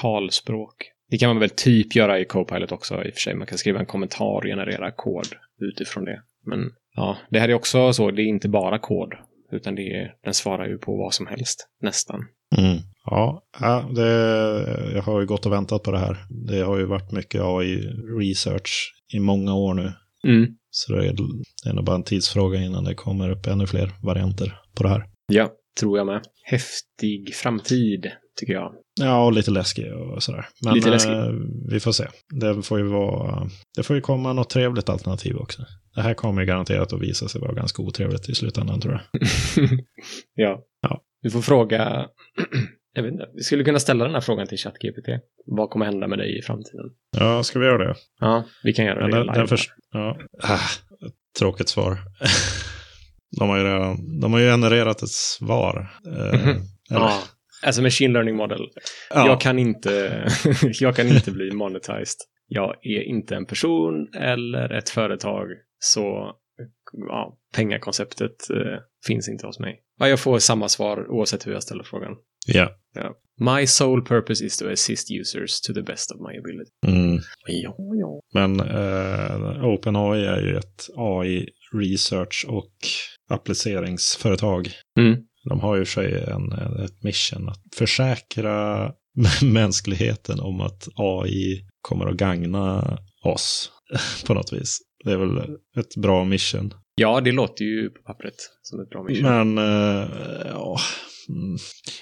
talspråk. 0.01 0.75
Det 1.09 1.17
kan 1.17 1.29
man 1.29 1.39
väl 1.39 1.50
typ 1.50 1.95
göra 1.95 2.19
i 2.19 2.25
Copilot 2.25 2.71
också 2.71 2.95
i 3.05 3.09
och 3.09 3.13
för 3.13 3.21
sig. 3.21 3.35
Man 3.35 3.47
kan 3.47 3.57
skriva 3.57 3.79
en 3.79 3.85
kommentar 3.85 4.35
och 4.35 4.43
generera 4.43 4.91
kod 4.91 5.27
utifrån 5.62 6.05
det. 6.05 6.21
Men 6.45 6.59
ja, 6.95 7.17
det 7.29 7.39
här 7.39 7.50
är 7.50 7.53
också 7.53 7.93
så, 7.93 8.12
det 8.12 8.21
är 8.21 8.27
inte 8.27 8.50
bara 8.50 8.79
kod. 8.79 9.13
Utan 9.51 9.75
det 9.75 9.93
är, 9.93 10.15
den 10.23 10.33
svarar 10.33 10.67
ju 10.67 10.77
på 10.77 10.97
vad 10.97 11.13
som 11.13 11.27
helst, 11.27 11.69
nästan. 11.81 12.19
Mm. 12.57 12.77
Ja, 13.05 13.43
det, 13.95 14.10
jag 14.93 15.01
har 15.01 15.19
ju 15.19 15.25
gått 15.25 15.45
och 15.45 15.51
väntat 15.51 15.83
på 15.83 15.91
det 15.91 16.00
här. 16.00 16.17
Det 16.29 16.62
har 16.62 16.77
ju 16.77 16.86
varit 16.86 17.12
mycket 17.12 17.41
AI-research 17.41 18.93
i 19.13 19.19
många 19.19 19.53
år 19.53 19.74
nu. 19.74 19.93
Mm. 20.27 20.48
Så 20.69 20.93
det 20.93 21.07
är, 21.07 21.13
det 21.63 21.69
är 21.69 21.74
nog 21.74 21.86
bara 21.86 21.95
en 21.95 22.03
tidsfråga 22.03 22.60
innan 22.60 22.83
det 22.83 22.95
kommer 22.95 23.29
upp 23.29 23.48
ännu 23.48 23.67
fler 23.67 23.91
varianter 24.03 24.60
på 24.75 24.83
det 24.83 24.89
här. 24.89 25.03
Ja, 25.27 25.51
tror 25.79 25.98
jag 25.98 26.07
med. 26.07 26.22
Häftig 26.43 27.36
framtid, 27.36 28.12
tycker 28.39 28.53
jag. 28.53 28.74
Ja, 29.00 29.25
och 29.25 29.33
lite 29.33 29.51
läskig 29.51 29.93
och 29.93 30.24
sådär. 30.24 30.45
Men 30.65 30.74
lite 30.74 30.89
läskig. 30.89 31.12
Eh, 31.12 31.31
vi 31.69 31.79
får 31.79 31.91
se. 31.91 32.07
Det 32.41 32.63
får 32.63 32.79
ju 32.79 32.86
vara, 32.86 33.50
det 33.75 33.83
får 33.83 33.95
ju 33.95 34.01
komma 34.01 34.33
något 34.33 34.50
trevligt 34.50 34.89
alternativ 34.89 35.36
också. 35.38 35.62
Det 35.95 36.01
här 36.01 36.13
kommer 36.13 36.41
ju 36.41 36.48
garanterat 36.48 36.93
att 36.93 37.01
visa 37.01 37.27
sig 37.27 37.41
vara 37.41 37.53
ganska 37.53 37.81
otrevligt 37.81 38.29
i 38.29 38.36
slutändan 38.36 38.81
tror 38.81 38.93
jag. 38.93 39.24
ja. 40.36 40.60
ja. 40.81 41.01
Du 41.23 41.29
får 41.31 41.41
fråga 41.41 42.05
jag 42.93 43.03
vet 43.03 43.11
inte. 43.11 43.25
Vi 43.35 43.43
skulle 43.43 43.63
kunna 43.63 43.79
ställa 43.79 44.05
den 44.05 44.13
här 44.13 44.21
frågan 44.21 44.47
till 44.47 44.57
ChatGPT. 44.57 45.07
Vad 45.45 45.69
kommer 45.69 45.85
hända 45.85 46.07
med 46.07 46.17
dig 46.17 46.39
i 46.39 46.41
framtiden? 46.41 46.85
Ja, 47.17 47.43
ska 47.43 47.59
vi 47.59 47.65
göra 47.65 47.87
det? 47.87 47.95
Ja, 48.19 48.43
vi 48.63 48.73
kan 48.73 48.85
göra 48.85 49.01
Men 49.01 49.11
det 49.11 49.17
den, 49.17 49.27
den 49.27 49.47
först, 49.47 49.71
ja. 49.91 50.17
ah, 50.43 50.59
tråkigt 51.39 51.69
svar. 51.69 51.97
de, 53.39 53.49
har 53.49 53.57
ju 53.57 53.63
redan, 53.63 54.19
de 54.19 54.33
har 54.33 54.39
ju 54.39 54.45
genererat 54.45 55.03
ett 55.03 55.09
svar. 55.09 55.89
Eh, 56.07 56.47
eller- 56.49 56.59
Ja, 56.89 57.19
alltså 57.65 57.81
machine 57.81 58.13
learning 58.13 58.35
model. 58.35 58.67
ja. 59.13 59.27
Jag, 59.27 59.41
kan 59.41 59.59
inte, 59.59 60.23
jag 60.79 60.95
kan 60.95 61.07
inte 61.07 61.31
bli 61.31 61.51
monetized. 61.51 62.17
Jag 62.47 62.85
är 62.85 63.01
inte 63.03 63.35
en 63.35 63.45
person 63.45 64.07
eller 64.19 64.69
ett 64.73 64.89
företag. 64.89 65.47
Så 65.79 66.31
ja, 66.91 67.38
pengakonceptet 67.55 68.50
eh, 68.50 68.79
finns 69.07 69.29
inte 69.29 69.48
hos 69.48 69.60
mig. 69.60 69.79
Ja, 70.00 70.07
jag 70.07 70.19
får 70.19 70.39
samma 70.39 70.69
svar 70.69 71.07
oavsett 71.12 71.48
hur 71.48 71.51
jag 71.51 71.63
ställer 71.63 71.83
frågan. 71.83 72.15
ja. 72.93 73.19
My 73.39 73.67
sole 73.67 74.01
purpose 74.01 74.45
is 74.45 74.57
to 74.57 74.69
assist 74.72 75.12
users 75.12 75.62
to 75.62 75.74
the 75.74 75.81
best 75.81 76.12
of 76.12 76.17
my 76.19 76.38
ability. 76.38 76.72
Mm. 76.88 77.22
Ja, 77.48 77.75
ja. 77.77 78.19
Men 78.33 78.60
eh, 78.60 79.65
OpenAI 79.65 80.25
är 80.25 80.41
ju 80.41 80.57
ett 80.57 80.89
AI 80.95 81.50
research 81.74 82.45
och 82.50 82.74
appliceringsföretag. 83.29 84.69
Mm. 85.00 85.17
De 85.50 85.60
har 85.60 85.75
ju 85.75 85.86
sig 85.86 86.24
en, 86.24 86.51
ett 86.86 87.03
mission 87.03 87.50
att 87.50 87.62
försäkra 87.75 88.91
mänskligheten 89.41 90.39
om 90.39 90.62
att 90.62 90.88
AI 90.95 91.65
kommer 91.81 92.05
att 92.05 92.17
gagna 92.17 92.98
oss 93.24 93.72
på 94.27 94.33
något 94.33 94.53
vis. 94.53 94.79
Det 95.03 95.12
är 95.12 95.17
väl 95.17 95.57
ett 95.77 95.95
bra 95.95 96.24
mission. 96.24 96.74
Ja, 96.95 97.22
det 97.22 97.31
låter 97.31 97.65
ju 97.65 97.89
på 97.89 98.01
pappret 98.01 98.36
som 98.62 98.79
ett 98.79 98.89
bra 98.89 99.03
mission. 99.03 99.24
Men 99.24 99.57
eh, 99.57 100.10
ja, 100.45 100.77
mm. 101.29 101.57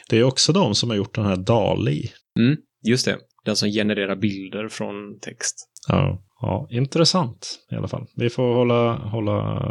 det 0.10 0.18
är 0.18 0.24
också 0.24 0.54
de 0.54 0.76
som 0.76 0.90
har 0.90 0.98
gjort 0.98 1.16
den 1.16 1.26
här 1.26 1.36
DALI. 1.36 2.12
Mm, 2.40 2.58
just 2.88 3.06
det. 3.06 3.18
Den 3.46 3.56
som 3.56 3.70
genererar 3.70 4.16
bilder 4.16 4.68
från 4.68 5.20
text. 5.20 5.56
Ja, 5.88 6.24
ja, 6.42 6.68
intressant 6.72 7.60
i 7.72 7.76
alla 7.76 7.88
fall. 7.88 8.06
Vi 8.16 8.30
får 8.30 8.54
hålla, 8.54 8.94
hålla 8.94 9.62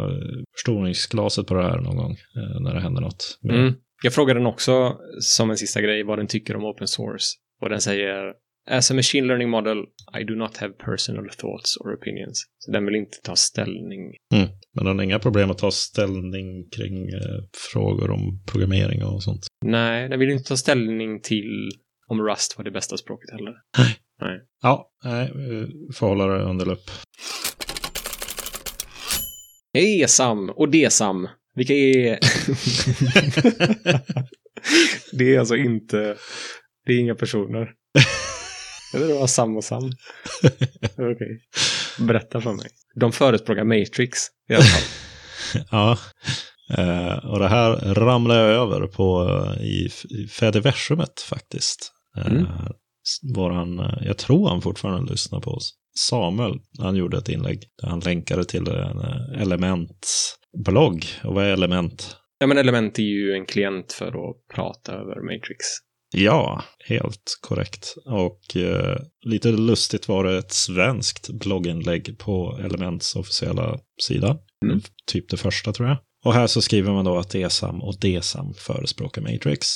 förstoringsglaset 0.55 1.47
på 1.47 1.53
det 1.53 1.63
här 1.63 1.79
någon 1.79 1.97
gång 1.97 2.11
eh, 2.11 2.61
när 2.61 2.73
det 2.73 2.81
händer 2.81 3.01
något. 3.01 3.39
Mm. 3.49 3.73
Jag 4.03 4.13
frågade 4.13 4.39
den 4.39 4.47
också, 4.47 4.97
som 5.19 5.49
en 5.49 5.57
sista 5.57 5.81
grej, 5.81 6.03
vad 6.03 6.19
den 6.19 6.27
tycker 6.27 6.55
om 6.55 6.63
open 6.63 6.87
source. 6.87 7.25
Och 7.61 7.69
den 7.69 7.81
säger 7.81 8.33
As 8.69 8.91
a 8.91 8.93
machine 8.93 9.27
learning 9.27 9.49
model, 9.49 9.77
I 10.21 10.23
do 10.23 10.35
not 10.35 10.57
have 10.57 10.73
personal 10.77 11.29
thoughts 11.37 11.77
or 11.77 11.93
opinions. 11.93 12.43
Så 12.57 12.71
den 12.71 12.85
vill 12.85 12.95
inte 12.95 13.17
ta 13.23 13.35
ställning. 13.35 14.15
Men 14.75 14.85
den 14.85 14.97
har 14.97 15.03
inga 15.03 15.19
problem 15.19 15.51
att 15.51 15.57
ta 15.57 15.71
ställning 15.71 16.69
kring 16.69 17.09
eh, 17.09 17.43
frågor 17.73 18.11
om 18.11 18.43
programmering 18.51 19.03
och 19.03 19.23
sånt. 19.23 19.47
Nej, 19.65 20.09
den 20.09 20.19
vill 20.19 20.29
inte 20.29 20.43
ta 20.43 20.57
ställning 20.57 21.21
till 21.21 21.71
om 22.07 22.21
Rust 22.21 22.57
var 22.57 22.65
det 22.65 22.71
bästa 22.71 22.97
språket 22.97 23.31
heller. 23.31 23.53
Ja, 24.61 24.91
nej, 25.03 25.31
vi 25.35 25.67
får 25.93 26.07
hålla 26.07 26.27
det 26.27 26.43
under 26.43 26.65
lupp. 26.65 26.91
ESAM 29.77 30.49
och 30.49 30.69
DESAM. 30.69 31.27
Vilka 31.55 31.73
är... 31.73 32.19
det 35.17 35.35
är 35.35 35.39
alltså 35.39 35.55
inte... 35.55 36.17
Det 36.85 36.93
är 36.93 36.99
inga 36.99 37.15
personer. 37.15 37.73
Eller 38.93 39.07
det 39.07 39.13
var 39.13 39.27
Sam 39.27 39.57
och 39.57 39.63
Sam. 39.63 39.83
Okej. 40.91 41.41
Berätta 41.99 42.41
för 42.41 42.53
mig. 42.53 42.67
De 42.95 43.11
förespråkar 43.11 43.63
Matrix 43.63 44.19
i 44.49 44.53
alla 44.53 44.63
fall. 44.63 44.83
ja, 45.71 45.97
eh, 46.77 47.25
och 47.25 47.39
det 47.39 47.47
här 47.47 47.93
ramlar 47.93 48.35
jag 48.37 48.49
över 48.49 48.87
på 48.87 49.29
eh, 49.57 49.63
i, 49.63 49.89
i 50.09 50.27
Fediversumet 50.27 51.21
faktiskt. 51.21 51.91
Eh, 52.17 52.25
Mm. 52.31 52.45
Våran, 53.35 53.79
eh, 53.79 53.97
jag 54.01 54.17
tror 54.17 54.49
han 54.49 54.61
fortfarande 54.61 55.11
lyssnar 55.11 55.39
på 55.39 55.51
oss. 55.51 55.73
Samuel, 55.97 56.59
han 56.79 56.95
gjorde 56.95 57.17
ett 57.17 57.29
inlägg 57.29 57.63
där 57.81 57.87
han 57.89 57.99
länkade 57.99 58.43
till 58.43 58.67
en 58.67 58.99
eh, 58.99 59.41
Element-blogg. 59.41 61.05
Och 61.23 61.33
vad 61.35 61.45
är 61.45 61.49
Element? 61.53 62.17
Ja, 62.39 62.47
men 62.47 62.57
Element 62.57 62.99
är 62.99 63.03
ju 63.03 63.33
en 63.33 63.45
klient 63.45 63.93
för 63.93 64.07
att 64.07 64.35
prata 64.55 64.91
över 64.93 65.15
Matrix. 65.21 65.57
Ja, 66.11 66.63
helt 66.87 67.39
korrekt. 67.41 67.95
Och 68.05 68.55
eh, 68.55 68.97
lite 69.25 69.51
lustigt 69.51 70.07
var 70.07 70.23
det 70.23 70.37
ett 70.37 70.51
svenskt 70.51 71.29
blogginlägg 71.29 72.19
på 72.19 72.59
Elements 72.63 73.15
officiella 73.15 73.79
sida. 74.01 74.37
Mm. 74.65 74.81
Typ 75.05 75.29
det 75.29 75.37
första 75.37 75.73
tror 75.73 75.87
jag. 75.87 75.97
Och 76.25 76.33
här 76.33 76.47
så 76.47 76.61
skriver 76.61 76.91
man 76.91 77.05
då 77.05 77.17
att 77.17 77.35
ESAM 77.35 77.81
och 77.81 77.99
DESAM 77.99 78.53
förespråkar 78.53 79.21
Matrix. 79.21 79.67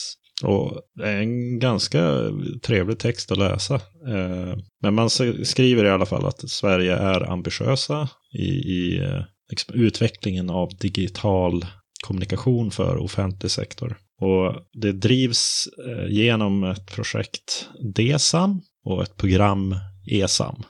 Och 0.44 0.82
det 0.96 1.10
är 1.10 1.18
en 1.18 1.60
ganska 1.60 2.22
trevlig 2.64 3.00
text 3.00 3.32
att 3.32 3.38
läsa. 3.38 3.76
Eh, 4.08 4.58
men 4.82 4.94
man 4.94 5.10
skriver 5.44 5.86
i 5.86 5.90
alla 5.90 6.06
fall 6.06 6.26
att 6.26 6.50
Sverige 6.50 6.96
är 6.96 7.32
ambitiösa 7.32 8.10
i, 8.34 8.48
i 8.52 8.98
eh, 9.04 9.22
liksom 9.50 9.76
utvecklingen 9.76 10.50
av 10.50 10.70
digital 10.80 11.66
kommunikation 12.06 12.72
för 12.72 12.98
offentlig 12.98 13.52
sektor. 13.52 13.98
Och 14.22 14.56
det 14.82 14.92
drivs 14.92 15.68
eh, 15.88 16.08
genom 16.12 16.64
ett 16.64 16.86
projekt 16.86 17.70
DESAM 17.96 18.62
och 18.86 19.04
ett 19.04 19.18
program 19.18 19.76
ESAM. 20.12 20.64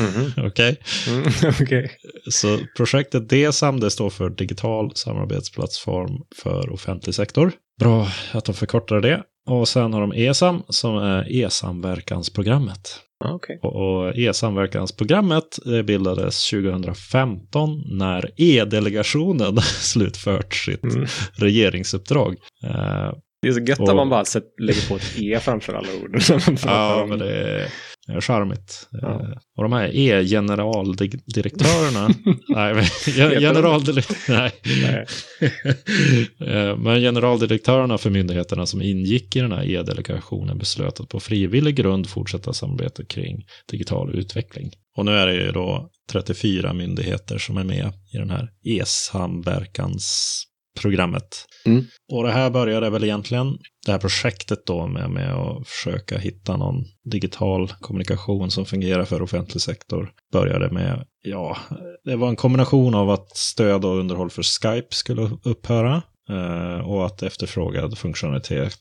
Mhm. 0.00 0.46
Okej? 0.46 0.76
Mm, 1.08 1.24
Okej. 1.60 1.90
Så 2.30 2.58
projektet 2.76 3.28
DESAM 3.28 3.80
det 3.80 3.90
står 3.90 4.10
för 4.10 4.30
Digital 4.30 4.96
samarbetsplattform 4.96 6.22
för 6.42 6.72
offentlig 6.72 7.14
sektor. 7.14 7.52
Bra 7.80 8.08
att 8.32 8.44
de 8.44 8.54
förkortar 8.54 9.00
det. 9.00 9.22
Och 9.46 9.68
sen 9.68 9.92
har 9.92 10.00
de 10.00 10.12
ESAM 10.12 10.62
som 10.68 10.96
är 10.96 11.32
e-samverkansprogrammet. 11.32 13.00
Okej. 13.24 13.58
Och, 13.62 14.18
e-samverkansprogrammet 14.18 15.58
det 15.64 15.82
bildades 15.82 16.50
2015 16.50 17.82
när 17.86 18.30
E-delegationen 18.36 19.56
slutfört 19.60 20.54
sitt 20.54 20.84
Mm. 20.84 21.06
regeringsuppdrag. 21.34 22.36
Det 23.42 23.48
är 23.48 23.52
så 23.52 23.60
gött 23.60 23.80
Och- 23.80 23.88
att 23.88 23.96
man 23.96 24.08
bara 24.08 24.24
sätt, 24.24 24.44
lägger 24.60 24.88
på 24.88 24.96
ett 24.96 25.14
E 25.18 25.38
framför 25.42 25.74
alla 25.74 25.88
ord. 26.02 26.18
ja, 26.64 27.06
men 27.08 27.18
det 27.18 27.68
är, 28.08 28.20
charmigt. 28.20 28.88
Ja. 28.90 29.20
Eh, 29.22 29.28
Och 29.56 29.62
de 29.62 29.72
här 29.72 29.90
E-generaldirektörerna, 29.96 32.08
nej, 32.48 32.74
generaldirektörerna, 33.40 34.12
nej. 34.28 34.52
Nej. 34.82 35.06
Eh, 36.48 36.76
Men 36.76 37.00
generaldirektörerna 37.00 37.98
för 37.98 38.10
myndigheterna 38.10 38.66
som 38.66 38.82
ingick 38.82 39.36
i 39.36 39.40
den 39.40 39.52
här 39.52 39.64
E-delegationen 39.70 40.58
beslöt 40.58 41.00
att 41.00 41.08
på 41.08 41.20
frivillig 41.20 41.76
grund 41.76 42.08
fortsätta 42.08 42.52
samarbetet 42.52 43.08
kring 43.08 43.44
digital 43.70 44.14
utveckling. 44.18 44.70
Och 44.96 45.04
nu 45.04 45.12
är 45.12 45.26
det 45.26 45.34
ju 45.34 45.52
då 45.52 45.90
34 46.12 46.72
myndigheter 46.72 47.38
som 47.38 47.56
är 47.56 47.64
med 47.64 47.92
i 48.14 48.18
den 48.18 48.30
här 48.30 48.48
e-samverkansprogrammet. 50.72 51.44
Mm. 51.64 51.84
Och 52.12 52.22
det 52.22 52.32
här 52.32 52.50
började 52.50 52.90
väl 52.90 53.04
egentligen, 53.04 53.58
det 53.86 53.92
här 53.92 53.98
projektet 53.98 54.66
då 54.66 54.86
med, 54.86 55.10
med 55.10 55.34
att 55.34 55.68
försöka 55.68 56.18
hitta 56.18 56.56
någon 56.56 56.84
digital 57.04 57.68
kommunikation 57.80 58.50
som 58.50 58.66
fungerar 58.66 59.04
för 59.04 59.22
offentlig 59.22 59.62
sektor, 59.62 60.10
började 60.32 60.70
med, 60.70 61.06
ja, 61.22 61.56
det 62.04 62.16
var 62.16 62.28
en 62.28 62.36
kombination 62.36 62.94
av 62.94 63.10
att 63.10 63.36
stöd 63.36 63.84
och 63.84 63.98
underhåll 63.98 64.30
för 64.30 64.42
Skype 64.42 64.94
skulle 64.94 65.30
upphöra 65.44 66.02
eh, 66.28 66.88
och 66.88 67.06
att 67.06 67.22
efterfrågad 67.22 67.98
funktionalitet 67.98 68.78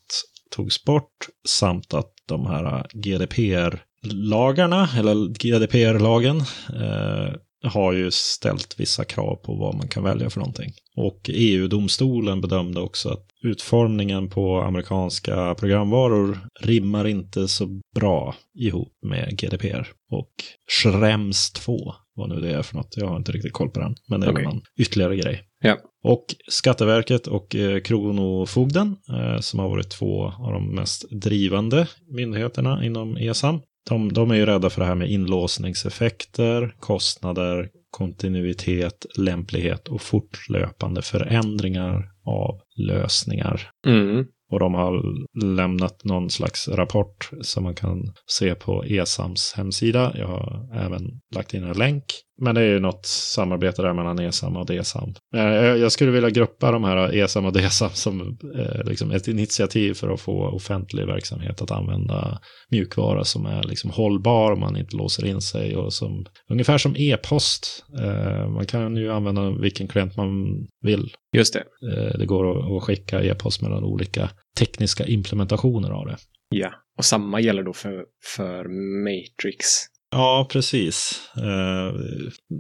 togs 0.55 0.83
bort 0.83 1.27
samt 1.48 1.93
att 1.93 2.12
de 2.27 2.45
här 2.45 2.86
GDPR-lagarna, 2.93 4.89
eller 4.98 5.15
GDPR-lagen, 5.33 6.38
eh, 6.69 7.33
har 7.63 7.94
ju 7.94 8.12
ställt 8.12 8.80
vissa 8.80 9.06
krav 9.06 9.36
på 9.36 9.56
vad 9.56 9.75
man 9.75 9.88
kan 9.88 10.03
välja 10.03 10.30
för 10.30 10.39
någonting. 10.39 10.72
Och 10.96 11.30
EU-domstolen 11.34 12.41
bedömde 12.41 12.82
också 12.82 13.10
att 13.10 13.25
utformningen 13.44 14.30
på 14.30 14.62
amerikanska 14.62 15.56
programvaror 15.56 16.39
rimmar 16.62 17.08
inte 17.08 17.48
så 17.48 17.82
bra 17.96 18.36
ihop 18.53 18.94
med 19.01 19.38
GDPR. 19.39 19.88
Och 20.12 20.32
Schrems 20.82 21.51
2, 21.51 21.94
vad 22.15 22.30
nu 22.30 22.39
det 22.39 22.53
är 22.53 22.62
för 22.62 22.75
något, 22.75 22.98
jag 22.98 23.08
har 23.08 23.18
inte 23.18 23.32
riktigt 23.32 23.53
koll 23.53 23.70
på 23.70 23.80
den, 23.80 23.96
men 24.08 24.20
det 24.20 24.27
är 24.27 24.34
väl 24.34 24.46
en 24.46 24.62
ytterligare 24.80 25.15
grej. 25.15 25.44
Ja. 25.63 25.77
Och 26.03 26.25
Skatteverket 26.48 27.27
och 27.27 27.56
eh, 27.56 27.82
Kronofogden, 27.82 28.96
eh, 29.10 29.39
som 29.39 29.60
har 29.60 29.70
varit 29.70 29.89
två 29.89 30.25
av 30.25 30.53
de 30.53 30.75
mest 30.75 31.10
drivande 31.12 31.88
myndigheterna 32.15 32.86
inom 32.86 33.18
ESAM, 33.18 33.60
de, 33.89 34.13
de 34.13 34.31
är 34.31 34.35
ju 34.35 34.45
rädda 34.45 34.69
för 34.69 34.81
det 34.81 34.88
här 34.88 34.95
med 34.95 35.11
inlåsningseffekter, 35.11 36.75
kostnader, 36.79 37.69
kontinuitet, 37.91 39.05
lämplighet 39.17 39.88
och 39.88 40.01
fortlöpande 40.01 41.01
förändringar 41.01 42.11
av 42.25 42.59
lösningar. 42.75 43.69
Mm. 43.88 44.25
Och 44.51 44.59
de 44.59 44.73
har 44.73 45.03
lämnat 45.55 46.03
någon 46.03 46.29
slags 46.29 46.67
rapport 46.67 47.29
som 47.41 47.63
man 47.63 47.75
kan 47.75 48.13
se 48.25 48.55
på 48.55 48.83
ESAMs 48.83 49.53
hemsida. 49.57 50.11
Jag 50.15 50.27
har 50.27 50.69
även 50.73 51.01
lagt 51.35 51.53
in 51.53 51.63
en 51.63 51.77
länk. 51.77 52.03
Men 52.41 52.55
det 52.55 52.61
är 52.61 52.65
ju 52.65 52.79
något 52.79 53.05
samarbete 53.05 53.81
där 53.81 53.93
mellan 53.93 54.19
ESAM 54.19 54.57
och 54.57 54.65
DSAM. 54.65 55.13
Eh, 55.35 55.43
jag 55.53 55.91
skulle 55.91 56.11
vilja 56.11 56.29
gruppa 56.29 56.71
de 56.71 56.83
här 56.83 57.15
ESAM 57.15 57.45
och 57.45 57.53
DSAM 57.53 57.89
som 57.89 58.38
eh, 58.55 58.83
liksom 58.85 59.11
ett 59.11 59.27
initiativ 59.27 59.93
för 59.93 60.09
att 60.09 60.21
få 60.21 60.47
offentlig 60.47 61.07
verksamhet 61.07 61.61
att 61.61 61.71
använda 61.71 62.39
mjukvara 62.69 63.23
som 63.23 63.45
är 63.45 63.63
liksom 63.63 63.91
hållbar, 63.91 64.55
man 64.55 64.77
inte 64.77 64.95
låser 64.95 65.25
in 65.25 65.41
sig 65.41 65.75
och 65.75 65.93
som 65.93 66.25
ungefär 66.50 66.77
som 66.77 66.95
e-post. 66.97 67.85
Eh, 68.00 68.50
man 68.50 68.65
kan 68.65 68.95
ju 68.95 69.11
använda 69.11 69.51
vilken 69.51 69.88
klient 69.88 70.17
man 70.17 70.27
vill. 70.81 71.13
Just 71.35 71.53
det. 71.53 71.63
Det 72.17 72.25
går 72.25 72.77
att 72.77 72.83
skicka 72.83 73.23
e-post 73.23 73.61
mellan 73.61 73.83
olika 73.83 74.29
tekniska 74.59 75.05
implementationer 75.05 75.91
av 75.91 76.05
det. 76.05 76.17
Ja, 76.50 76.71
och 76.97 77.05
samma 77.05 77.39
gäller 77.39 77.63
då 77.63 77.73
för, 77.73 78.05
för 78.35 78.65
Matrix. 79.03 79.65
Ja, 80.12 80.48
precis. 80.51 81.22
Eh, 81.38 82.00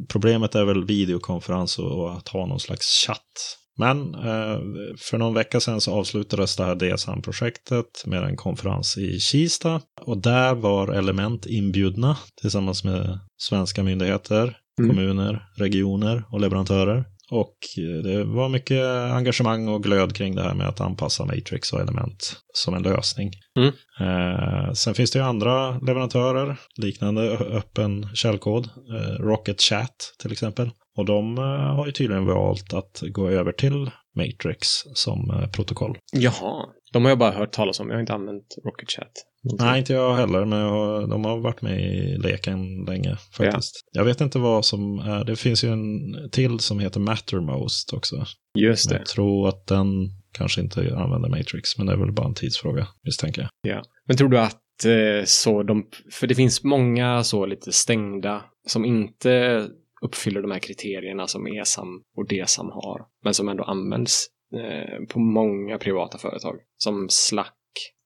problemet 0.09 0.55
är 0.55 0.65
väl 0.65 0.85
videokonferens 0.85 1.79
och, 1.79 2.13
att 2.13 2.27
ha 2.27 2.45
någon 2.45 2.59
slags 2.59 3.05
chatt. 3.07 3.57
Men 3.77 4.15
eh, 4.15 4.59
för 4.97 5.17
någon 5.17 5.33
vecka 5.33 5.59
sedan 5.59 5.81
så 5.81 5.93
avslutades 5.93 6.55
det 6.55 6.63
här 6.63 6.75
DSM-projektet 6.75 8.03
med 8.05 8.23
en 8.23 8.35
konferens 8.35 8.97
i 8.97 9.19
Kista. 9.19 9.81
Och 10.01 10.17
där 10.17 10.55
var 10.55 10.87
Element 10.87 11.45
inbjudna 11.45 12.17
tillsammans 12.41 12.83
med 12.83 13.19
svenska 13.37 13.83
myndigheter, 13.83 14.57
mm. 14.79 14.89
kommuner, 14.89 15.45
regioner 15.55 16.23
och 16.31 16.39
leverantörer. 16.39 17.05
Och 17.31 17.57
eh, 17.77 18.03
det 18.03 18.23
var 18.23 18.49
mycket 18.49 18.83
engagemang 19.11 19.67
och 19.67 19.83
glöd 19.83 20.15
kring 20.15 20.35
det 20.35 20.41
här 20.41 20.53
med 20.53 20.67
att 20.67 20.81
anpassa 20.81 21.25
Matrix 21.25 21.73
och 21.73 21.79
element 21.79 22.35
som 22.53 22.73
en 22.73 22.83
lösning. 22.83 23.31
Mm. 23.59 23.73
Eh, 23.99 24.73
sen 24.73 24.93
finns 24.93 25.11
det 25.11 25.19
ju 25.19 25.25
andra 25.25 25.79
leverantörer, 25.79 26.57
liknande 26.75 27.21
öppen 27.37 28.07
källkod, 28.13 28.65
eh, 28.65 29.23
Rocket 29.23 29.61
Chat 29.61 30.15
till 30.19 30.31
exempel. 30.31 30.69
Och 30.97 31.05
de 31.05 31.37
eh, 31.37 31.43
har 31.75 31.85
ju 31.85 31.91
tydligen 31.91 32.25
valt 32.25 32.73
att 32.73 33.03
gå 33.11 33.29
över 33.29 33.51
till 33.51 33.91
Matrix 34.15 34.67
som 34.93 35.29
eh, 35.29 35.49
protokoll. 35.49 35.97
Jaha, 36.13 36.65
de 36.93 37.03
har 37.03 37.11
jag 37.11 37.19
bara 37.19 37.31
hört 37.31 37.51
talas 37.51 37.79
om. 37.79 37.87
Jag 37.87 37.95
har 37.95 38.01
inte 38.01 38.13
använt 38.13 38.55
Rocket 38.65 38.91
Chat. 38.91 39.11
Nej, 39.59 39.79
inte 39.79 39.93
jag 39.93 40.15
heller, 40.15 40.45
men 40.45 40.59
jag, 40.59 41.09
de 41.09 41.25
har 41.25 41.37
varit 41.37 41.61
med 41.61 41.81
i 41.81 42.17
leken 42.17 42.85
länge 42.85 43.17
faktiskt. 43.37 43.85
Ja. 43.91 43.99
Jag 43.99 44.05
vet 44.05 44.21
inte 44.21 44.39
vad 44.39 44.65
som 44.65 44.99
är, 44.99 45.23
det 45.23 45.35
finns 45.35 45.63
ju 45.63 45.69
en 45.69 46.15
till 46.31 46.59
som 46.59 46.79
heter 46.79 46.99
Mattermost 46.99 47.93
också. 47.93 48.25
Just 48.59 48.89
det. 48.89 48.97
Jag 48.97 49.05
tror 49.05 49.49
att 49.49 49.67
den 49.67 49.87
kanske 50.31 50.61
inte 50.61 50.95
använder 50.97 51.29
Matrix, 51.29 51.77
men 51.77 51.87
det 51.87 51.93
är 51.93 51.97
väl 51.97 52.11
bara 52.11 52.27
en 52.27 52.33
tidsfråga, 52.33 52.87
misstänker 53.03 53.41
jag. 53.41 53.75
Ja, 53.75 53.83
men 54.07 54.17
tror 54.17 54.29
du 54.29 54.39
att 54.39 54.85
eh, 54.85 55.25
så 55.25 55.63
de, 55.63 55.87
för 56.11 56.27
det 56.27 56.35
finns 56.35 56.63
många 56.63 57.23
så 57.23 57.45
lite 57.45 57.71
stängda 57.71 58.43
som 58.67 58.85
inte 58.85 59.67
uppfyller 60.01 60.41
de 60.41 60.51
här 60.51 60.59
kriterierna 60.59 61.27
som 61.27 61.47
ESAM 61.47 62.01
och 62.17 62.27
DESAM 62.27 62.69
har, 62.69 63.01
men 63.23 63.33
som 63.33 63.49
ändå 63.49 63.63
används 63.63 64.27
eh, 64.55 65.05
på 65.05 65.19
många 65.19 65.77
privata 65.77 66.17
företag, 66.17 66.55
som 66.77 67.07
Slack 67.09 67.53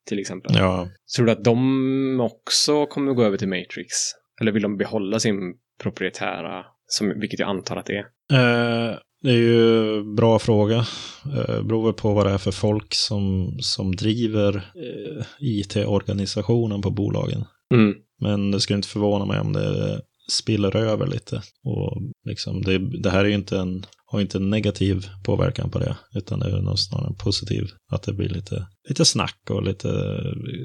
till 0.05 0.19
exempel. 0.19 0.55
Ja. 0.55 0.87
Tror 1.15 1.25
du 1.25 1.31
att 1.31 1.43
de 1.43 2.19
också 2.19 2.85
kommer 2.85 3.13
gå 3.13 3.23
över 3.23 3.37
till 3.37 3.47
Matrix? 3.47 3.95
Eller 4.41 4.51
vill 4.51 4.63
de 4.63 4.77
behålla 4.77 5.19
sin 5.19 5.37
proprietära, 5.81 6.65
som, 6.87 7.19
vilket 7.19 7.39
jag 7.39 7.49
antar 7.49 7.77
att 7.77 7.85
det 7.85 7.97
är? 7.97 8.05
Eh, 8.33 8.97
det 9.21 9.29
är 9.31 9.37
ju 9.37 10.03
bra 10.15 10.39
fråga. 10.39 10.77
Eh, 11.25 11.63
beror 11.63 11.93
på 11.93 12.13
vad 12.13 12.25
det 12.25 12.31
är 12.31 12.37
för 12.37 12.51
folk 12.51 12.93
som, 12.93 13.57
som 13.59 13.95
driver 13.95 14.55
eh, 14.55 15.25
IT-organisationen 15.39 16.81
på 16.81 16.89
bolagen. 16.89 17.45
Mm. 17.73 17.95
Men 18.21 18.51
det 18.51 18.59
skulle 18.59 18.77
inte 18.77 18.87
förvåna 18.87 19.25
mig 19.25 19.39
om 19.39 19.53
det 19.53 20.01
spiller 20.31 20.75
över 20.75 21.07
lite. 21.07 21.41
Och 21.63 22.01
liksom 22.25 22.61
det, 22.61 23.01
det 23.01 23.09
här 23.09 23.25
är 23.25 23.29
ju 23.29 23.35
inte 23.35 23.59
en, 23.59 23.85
har 24.05 24.21
inte 24.21 24.37
en 24.37 24.49
negativ 24.49 25.05
påverkan 25.23 25.69
på 25.69 25.79
det, 25.79 25.97
utan 26.15 26.39
det 26.39 26.45
är 26.45 26.75
snarare 26.75 27.07
en 27.07 27.15
positiv. 27.15 27.67
Att 27.91 28.03
det 28.03 28.13
blir 28.13 28.29
lite, 28.29 28.67
lite 28.89 29.05
snack 29.05 29.39
och 29.49 29.63
lite 29.63 30.21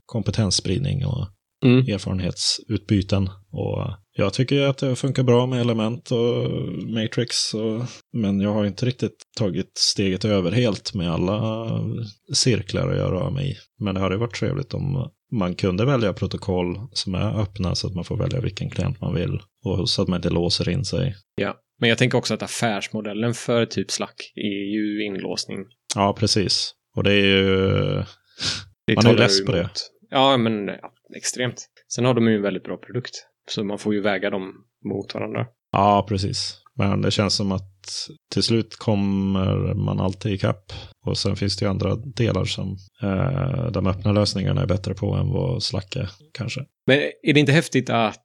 kompetensspridning 0.06 1.06
och 1.06 1.28
mm. 1.64 1.78
erfarenhetsutbyten. 1.78 3.28
Och 3.52 3.86
jag 4.12 4.32
tycker 4.32 4.62
att 4.62 4.78
det 4.78 4.96
funkar 4.96 5.22
bra 5.22 5.46
med 5.46 5.60
element 5.60 6.10
och 6.10 6.48
matrix. 6.88 7.54
Och, 7.54 7.82
men 8.12 8.40
jag 8.40 8.52
har 8.52 8.66
inte 8.66 8.86
riktigt 8.86 9.22
tagit 9.38 9.72
steget 9.78 10.24
över 10.24 10.52
helt 10.52 10.94
med 10.94 11.12
alla 11.12 11.68
cirklar 12.34 12.92
jag 12.92 13.12
rör 13.12 13.30
mig 13.30 13.50
i. 13.50 13.56
Men 13.84 13.94
det 13.94 14.00
hade 14.00 14.16
varit 14.16 14.34
trevligt 14.34 14.74
om 14.74 15.10
man 15.30 15.54
kunde 15.54 15.84
välja 15.84 16.12
protokoll 16.12 16.80
som 16.92 17.14
är 17.14 17.40
öppna 17.40 17.74
så 17.74 17.86
att 17.86 17.94
man 17.94 18.04
får 18.04 18.16
välja 18.16 18.40
vilken 18.40 18.70
klient 18.70 19.00
man 19.00 19.14
vill. 19.14 19.40
Och 19.64 19.90
så 19.90 20.02
att 20.02 20.08
man 20.08 20.16
inte 20.16 20.30
låser 20.30 20.68
in 20.68 20.84
sig. 20.84 21.16
Ja, 21.34 21.56
men 21.80 21.88
jag 21.88 21.98
tänker 21.98 22.18
också 22.18 22.34
att 22.34 22.42
affärsmodellen 22.42 23.34
för 23.34 23.66
typ 23.66 23.90
Slack 23.90 24.32
är 24.34 24.74
ju 24.74 25.04
inlåsning. 25.06 25.58
Ja, 25.94 26.16
precis. 26.18 26.74
Och 26.96 27.04
det 27.04 27.12
är 27.12 27.26
ju... 27.26 28.04
Det 28.86 28.96
man 28.96 29.06
är 29.06 29.18
less 29.18 29.44
på 29.44 29.52
det. 29.52 29.70
Ja, 30.10 30.36
men 30.36 30.66
ja, 30.66 30.92
extremt. 31.16 31.68
Sen 31.88 32.04
har 32.04 32.14
de 32.14 32.28
ju 32.28 32.36
en 32.36 32.42
väldigt 32.42 32.64
bra 32.64 32.76
produkt. 32.76 33.26
Så 33.50 33.64
man 33.64 33.78
får 33.78 33.94
ju 33.94 34.00
väga 34.00 34.30
dem 34.30 34.54
mot 34.84 35.14
varandra. 35.14 35.46
Ja, 35.72 36.06
precis. 36.08 36.59
Men 36.78 37.02
det 37.02 37.10
känns 37.10 37.34
som 37.34 37.52
att 37.52 37.70
till 38.32 38.42
slut 38.42 38.76
kommer 38.76 39.74
man 39.74 40.00
alltid 40.00 40.32
ikapp. 40.32 40.72
Och 41.06 41.18
sen 41.18 41.36
finns 41.36 41.56
det 41.56 41.64
ju 41.64 41.70
andra 41.70 41.96
delar 41.96 42.44
som 42.44 42.76
eh, 43.02 43.70
de 43.70 43.86
öppna 43.86 44.12
lösningarna 44.12 44.62
är 44.62 44.66
bättre 44.66 44.94
på 44.94 45.14
än 45.14 45.28
vad 45.28 45.62
Slack 45.62 45.96
är, 45.96 46.10
kanske. 46.32 46.60
Men 46.86 46.98
är 47.22 47.34
det 47.34 47.40
inte 47.40 47.52
häftigt 47.52 47.90
att 47.90 48.24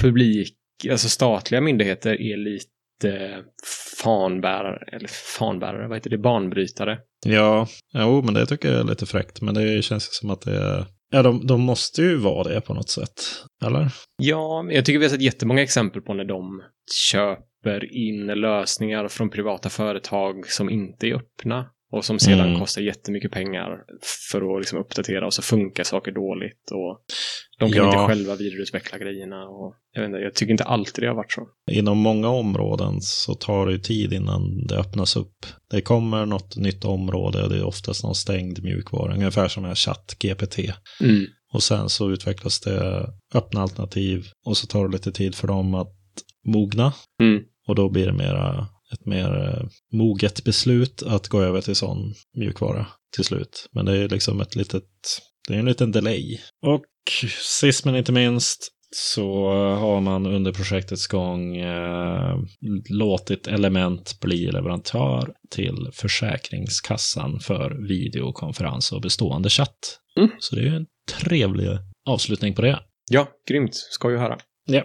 publik, 0.00 0.56
alltså 0.90 1.08
statliga 1.08 1.60
myndigheter 1.60 2.20
är 2.20 2.36
lite 2.36 3.44
fanbärare, 4.02 4.96
eller 4.96 5.08
fanbärare, 5.38 5.88
vad 5.88 5.96
heter 5.96 6.10
det, 6.10 6.18
banbrytare? 6.18 6.98
Ja, 7.26 7.68
jo, 7.94 8.22
men 8.22 8.34
det 8.34 8.46
tycker 8.46 8.72
jag 8.72 8.80
är 8.80 8.84
lite 8.84 9.06
fräckt. 9.06 9.40
Men 9.40 9.54
det 9.54 9.84
känns 9.84 10.16
som 10.16 10.30
att 10.30 10.40
det 10.40 10.56
är 10.56 10.86
Ja, 11.14 11.22
de, 11.22 11.46
de 11.46 11.60
måste 11.60 12.02
ju 12.02 12.16
vara 12.16 12.48
det 12.48 12.60
på 12.60 12.74
något 12.74 12.88
sätt, 12.88 13.22
eller? 13.64 13.92
Ja, 14.16 14.66
jag 14.70 14.84
tycker 14.84 14.98
vi 14.98 15.04
har 15.04 15.10
sett 15.10 15.22
jättemånga 15.22 15.62
exempel 15.62 16.02
på 16.02 16.14
när 16.14 16.24
de 16.24 16.62
köper 17.10 17.94
in 17.96 18.26
lösningar 18.26 19.08
från 19.08 19.30
privata 19.30 19.68
företag 19.68 20.46
som 20.46 20.70
inte 20.70 21.06
är 21.06 21.14
öppna 21.14 21.66
och 21.94 22.04
som 22.04 22.18
sedan 22.18 22.48
mm. 22.48 22.60
kostar 22.60 22.82
jättemycket 22.82 23.30
pengar 23.30 23.78
för 24.30 24.56
att 24.56 24.60
liksom 24.60 24.78
uppdatera 24.78 25.26
och 25.26 25.34
så 25.34 25.42
funkar 25.42 25.84
saker 25.84 26.12
dåligt 26.12 26.70
och 26.70 27.00
de 27.58 27.72
kan 27.72 27.84
ja. 27.84 27.86
inte 27.86 28.14
själva 28.14 28.36
vidareutveckla 28.36 28.98
grejerna. 28.98 29.44
Och 29.44 29.74
jag, 29.92 30.04
inte, 30.04 30.18
jag 30.18 30.34
tycker 30.34 30.50
inte 30.52 30.64
alltid 30.64 31.04
det 31.04 31.08
har 31.08 31.14
varit 31.14 31.32
så. 31.32 31.48
Inom 31.70 31.98
många 31.98 32.28
områden 32.28 33.00
så 33.00 33.34
tar 33.34 33.66
det 33.66 33.78
tid 33.78 34.12
innan 34.12 34.66
det 34.66 34.76
öppnas 34.76 35.16
upp. 35.16 35.46
Det 35.70 35.80
kommer 35.80 36.26
något 36.26 36.56
nytt 36.56 36.84
område 36.84 37.42
och 37.42 37.48
det 37.48 37.56
är 37.56 37.64
oftast 37.64 38.04
någon 38.04 38.14
stängd 38.14 38.62
mjukvara, 38.62 39.14
ungefär 39.14 39.48
som 39.48 39.64
är 39.64 39.74
ChatGPT. 39.74 40.58
Mm. 41.00 41.26
Och 41.52 41.62
sen 41.62 41.88
så 41.88 42.10
utvecklas 42.10 42.60
det 42.60 43.08
öppna 43.34 43.62
alternativ 43.62 44.26
och 44.46 44.56
så 44.56 44.66
tar 44.66 44.88
det 44.88 44.92
lite 44.92 45.12
tid 45.12 45.34
för 45.34 45.48
dem 45.48 45.74
att 45.74 45.92
mogna. 46.46 46.92
Mm. 47.20 47.42
Och 47.68 47.74
då 47.74 47.88
blir 47.88 48.06
det 48.06 48.12
mera 48.12 48.66
ett 48.94 49.06
mer 49.06 49.48
eh, 49.48 49.66
moget 49.92 50.44
beslut 50.44 51.02
att 51.02 51.28
gå 51.28 51.42
över 51.42 51.60
till 51.60 51.76
sån 51.76 52.14
mjukvara 52.36 52.86
till 53.14 53.24
slut. 53.24 53.68
Men 53.72 53.84
det 53.84 53.98
är 53.98 54.08
liksom 54.08 54.40
ett 54.40 54.56
litet, 54.56 54.84
det 55.48 55.54
är 55.54 55.58
en 55.58 55.64
liten 55.64 55.92
delay. 55.92 56.38
Och 56.66 56.84
sist 57.60 57.84
men 57.84 57.96
inte 57.96 58.12
minst 58.12 58.70
så 58.96 59.48
har 59.54 60.00
man 60.00 60.26
under 60.26 60.52
projektets 60.52 61.06
gång 61.06 61.56
eh, 61.56 62.38
låtit 62.90 63.46
Element 63.46 64.20
bli 64.20 64.46
leverantör 64.46 65.34
till 65.50 65.88
Försäkringskassan 65.92 67.40
för 67.40 67.88
videokonferens 67.88 68.92
och 68.92 69.00
bestående 69.00 69.50
chatt. 69.50 69.98
Mm. 70.18 70.30
Så 70.38 70.56
det 70.56 70.62
är 70.62 70.76
en 70.76 70.86
trevlig 71.20 71.68
avslutning 72.08 72.54
på 72.54 72.62
det. 72.62 72.80
Ja, 73.10 73.28
grymt. 73.48 73.74
Ska 73.74 74.10
ju 74.10 74.16
höra. 74.16 74.38
Ja. 74.66 74.84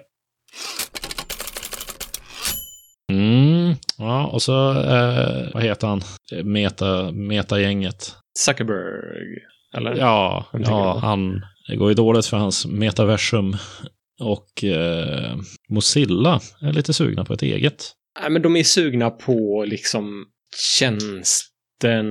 Mm, 3.09 3.75
ja, 3.97 4.27
och 4.27 4.41
så, 4.41 4.71
eh, 4.71 5.53
vad 5.53 5.63
heter 5.63 5.87
han? 5.87 6.01
Meta, 6.43 7.11
Meta-gänget. 7.11 8.15
Zuckerberg, 8.39 9.37
eller? 9.77 9.95
Ja, 9.95 10.45
ja 10.53 10.99
han, 11.01 11.41
det 11.67 11.75
går 11.75 11.89
ju 11.89 11.95
dåligt 11.95 12.25
för 12.25 12.37
hans 12.37 12.65
metaversum. 12.65 13.55
Och 14.21 14.63
eh, 14.63 15.37
Mozilla 15.69 16.39
är 16.61 16.73
lite 16.73 16.93
sugna 16.93 17.25
på 17.25 17.33
ett 17.33 17.41
eget. 17.41 17.91
Nej, 18.21 18.29
men 18.29 18.41
de 18.41 18.55
är 18.55 18.63
sugna 18.63 19.09
på 19.09 19.65
liksom 19.67 20.25
tjänsten 20.77 22.05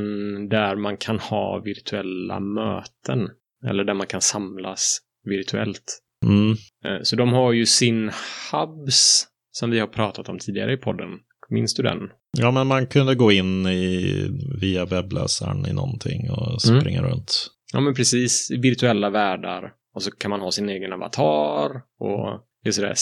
där 0.49 0.77
man 0.77 0.97
kan 0.97 1.19
ha 1.19 1.63
virtuella 1.65 2.41
möten. 2.41 3.29
Eller 3.67 3.85
där 3.85 3.95
man 3.95 4.07
kan 4.07 4.21
samlas 4.21 4.99
virtuellt. 5.25 5.99
Mm. 6.27 6.51
Eh, 6.85 7.03
så 7.03 7.17
de 7.17 7.33
har 7.33 7.53
ju 7.53 7.67
sin 7.67 8.11
Hubs 8.53 9.27
som 9.53 9.71
vi 9.71 9.81
har 9.81 9.87
pratat 9.87 10.29
om 10.29 10.39
tidigare 10.39 10.73
i 10.73 10.77
podden. 10.77 11.09
Minns 11.51 11.75
du 11.75 11.83
den? 11.83 11.99
Ja, 12.39 12.51
men 12.51 12.67
man 12.67 12.87
kunde 12.87 13.15
gå 13.15 13.33
in 13.33 13.67
i, 13.67 14.27
via 14.61 14.85
webbläsaren 14.85 15.67
i 15.67 15.73
någonting 15.73 16.31
och 16.31 16.71
mm. 16.71 16.81
springa 16.81 16.99
mm. 16.99 17.11
runt. 17.11 17.47
Ja, 17.73 17.81
men 17.81 17.95
precis. 17.95 18.51
Virtuella 18.51 19.11
världar. 19.11 19.73
Och 19.95 20.03
så 20.03 20.11
kan 20.11 20.31
man 20.31 20.41
ha 20.41 20.51
sin 20.51 20.69
egen 20.69 20.93
avatar 20.93 21.83
och 21.99 22.41
det 22.63 22.69
är 22.69 22.73
sådär 22.73 22.95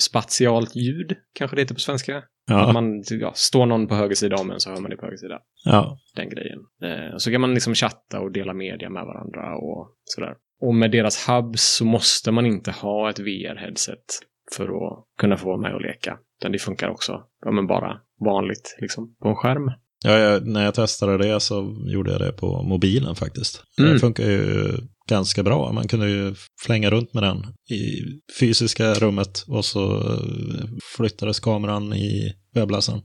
spatialt 0.00 0.76
ljud, 0.76 1.16
kanske 1.34 1.56
det 1.56 1.62
heter 1.62 1.74
på 1.74 1.80
svenska. 1.80 2.22
Ja. 2.46 2.66
Att 2.66 2.74
man, 2.74 3.02
ja, 3.10 3.32
står 3.34 3.66
någon 3.66 3.88
på 3.88 3.94
höger 3.94 4.14
sida 4.14 4.36
om 4.36 4.50
en 4.50 4.60
så 4.60 4.70
hör 4.70 4.80
man 4.80 4.90
det 4.90 4.96
på 4.96 5.06
höger 5.06 5.16
sida. 5.16 5.38
ja. 5.64 5.98
Den 6.16 6.28
grejen. 6.28 6.58
Eh, 6.82 7.16
så 7.16 7.30
kan 7.30 7.40
man 7.40 7.54
liksom 7.54 7.74
chatta 7.74 8.20
och 8.20 8.32
dela 8.32 8.54
media 8.54 8.90
med 8.90 9.04
varandra 9.04 9.56
och 9.56 9.94
sådär. 10.04 10.34
Och 10.60 10.74
med 10.74 10.90
deras 10.90 11.28
hubs 11.28 11.62
så 11.62 11.84
måste 11.84 12.32
man 12.32 12.46
inte 12.46 12.70
ha 12.70 13.10
ett 13.10 13.18
VR-headset 13.18 14.04
för 14.56 14.64
att 14.64 15.04
kunna 15.20 15.36
få 15.36 15.46
vara 15.46 15.60
med 15.60 15.74
och 15.74 15.80
leka. 15.80 16.18
Utan 16.40 16.52
det 16.52 16.58
funkar 16.58 16.88
också, 16.88 17.22
ja, 17.44 17.50
men 17.50 17.66
bara 17.66 18.00
vanligt 18.24 18.76
liksom 18.80 19.16
på 19.22 19.28
en 19.28 19.36
skärm. 19.36 19.72
Ja, 20.04 20.18
jag, 20.18 20.46
när 20.46 20.64
jag 20.64 20.74
testade 20.74 21.18
det 21.18 21.40
så 21.40 21.76
gjorde 21.86 22.12
jag 22.12 22.20
det 22.20 22.32
på 22.32 22.62
mobilen 22.62 23.14
faktiskt. 23.14 23.62
Mm. 23.78 23.92
Det 23.92 23.98
funkar 23.98 24.24
ju 24.24 24.72
ganska 25.08 25.42
bra. 25.42 25.72
Man 25.72 25.88
kunde 25.88 26.10
ju 26.10 26.34
flänga 26.66 26.90
runt 26.90 27.14
med 27.14 27.22
den 27.22 27.38
i 27.70 28.02
fysiska 28.40 28.94
rummet 28.94 29.44
och 29.48 29.64
så 29.64 29.96
eh, 29.96 30.64
flyttades 30.96 31.40
kameran 31.40 31.92
i 31.92 32.34
webbläsaren. 32.54 33.00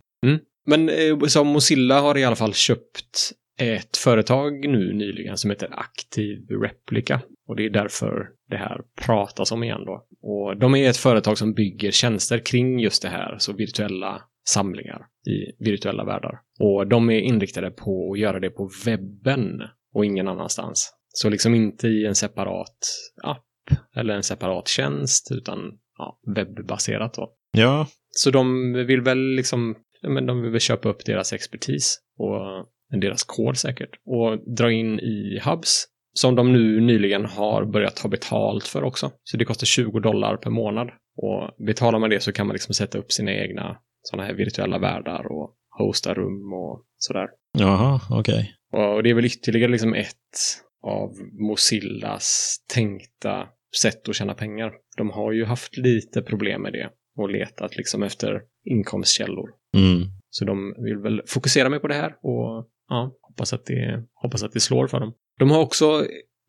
Men 0.65 0.89
eh, 0.89 1.19
så 1.27 1.43
Mozilla 1.43 2.01
har 2.01 2.17
i 2.17 2.23
alla 2.23 2.36
fall 2.36 2.53
köpt 2.53 3.31
ett 3.60 3.97
företag 3.97 4.67
nu 4.67 4.93
nyligen 4.93 5.38
som 5.38 5.49
heter 5.49 5.69
Active 5.71 6.55
Replica. 6.55 7.21
Och 7.47 7.55
det 7.55 7.65
är 7.65 7.69
därför 7.69 8.29
det 8.49 8.58
här 8.58 8.81
pratas 9.05 9.51
om 9.51 9.63
igen 9.63 9.86
då. 9.86 10.08
Och 10.21 10.58
de 10.58 10.75
är 10.75 10.89
ett 10.89 10.97
företag 10.97 11.38
som 11.38 11.53
bygger 11.53 11.91
tjänster 11.91 12.39
kring 12.39 12.79
just 12.79 13.01
det 13.01 13.10
här, 13.10 13.36
så 13.38 13.53
virtuella 13.53 14.21
samlingar 14.47 15.05
i 15.27 15.63
virtuella 15.63 16.05
världar. 16.05 16.39
Och 16.60 16.88
de 16.88 17.10
är 17.10 17.19
inriktade 17.19 17.71
på 17.71 18.12
att 18.12 18.19
göra 18.19 18.39
det 18.39 18.49
på 18.49 18.69
webben 18.86 19.62
och 19.93 20.05
ingen 20.05 20.27
annanstans. 20.27 20.93
Så 21.08 21.29
liksom 21.29 21.55
inte 21.55 21.88
i 21.88 22.05
en 22.05 22.15
separat 22.15 22.77
app 23.23 23.45
eller 23.95 24.15
en 24.15 24.23
separat 24.23 24.67
tjänst, 24.67 25.31
utan 25.31 25.60
ja, 25.97 26.19
webbaserat 26.36 27.13
då. 27.13 27.34
Ja, 27.51 27.88
Så 28.12 28.31
de 28.31 28.73
vill 28.73 29.01
väl 29.01 29.36
liksom, 29.36 29.75
men 30.08 30.25
de 30.25 30.41
vill 30.41 30.51
väl 30.51 30.60
köpa 30.60 30.89
upp 30.89 31.05
deras 31.05 31.34
expertis 31.34 31.99
och 32.17 32.67
deras 33.01 33.23
kod 33.23 33.58
säkert 33.58 33.89
och 34.05 34.55
dra 34.55 34.71
in 34.71 34.99
i 34.99 35.39
hubs 35.45 35.86
som 36.19 36.36
de 36.36 36.54
nu 36.54 36.82
nyligen 36.82 37.25
har 37.25 37.65
börjat 37.65 37.95
ta 37.95 38.08
betalt 38.08 38.67
för 38.67 38.84
också. 38.84 39.12
Så 39.23 39.38
det 39.38 39.45
kostar 39.45 39.65
20 39.65 39.99
dollar 39.99 40.38
per 40.38 40.49
månad 40.49 40.89
och 41.17 41.65
betalar 41.65 41.99
man 41.99 42.10
det 42.10 42.19
så 42.19 42.32
kan 42.32 42.47
man 42.47 42.54
liksom 42.54 42.73
sätta 42.73 42.97
upp 42.97 43.12
sina 43.12 43.34
egna 43.34 43.78
sådana 44.01 44.28
här 44.28 44.34
virtuella 44.34 44.80
världar 44.80 45.32
och 45.32 45.56
hosta 45.78 46.13
rum 46.13 46.54
och 46.54 46.84
sådär. 46.97 47.28
jaha, 47.58 48.01
okej. 48.10 48.51
Och 48.71 49.04
det 49.04 49.10
är 49.10 49.13
väl 49.13 49.25
ytterligare 49.25 49.71
liksom 49.71 49.93
ett 49.93 50.15
av 50.84 51.10
Mozillas 51.47 52.58
tänkta 52.73 53.47
sätt 53.82 54.10
att 54.10 54.15
tjäna 54.15 54.34
pengar. 54.34 54.73
De 54.97 55.10
har 55.10 55.32
ju 55.32 55.45
haft 55.45 55.78
lite 55.78 56.21
problem 56.21 56.62
med 56.62 56.73
det 56.73 56.89
och 57.17 57.30
letat 57.30 57.78
liksom 57.78 58.04
efter 58.04 58.41
inkomstkällor. 58.65 59.49
Mm. 59.78 60.08
Så 60.30 60.45
de 60.45 60.75
vill 60.78 60.97
väl 60.97 61.21
fokusera 61.28 61.69
mer 61.69 61.80
på 61.80 61.88
det 61.88 61.93
här 61.93 62.15
och 62.21 62.67
ja, 62.89 63.12
hoppas 63.36 63.54
att 63.54 63.65
det, 63.65 64.04
hoppas 64.21 64.43
att 64.43 64.52
det 64.54 64.60
slår 64.60 64.88
för 64.88 65.00
dem. 65.00 65.13
De 65.39 65.52
har 65.52 65.60
också 65.60 66.06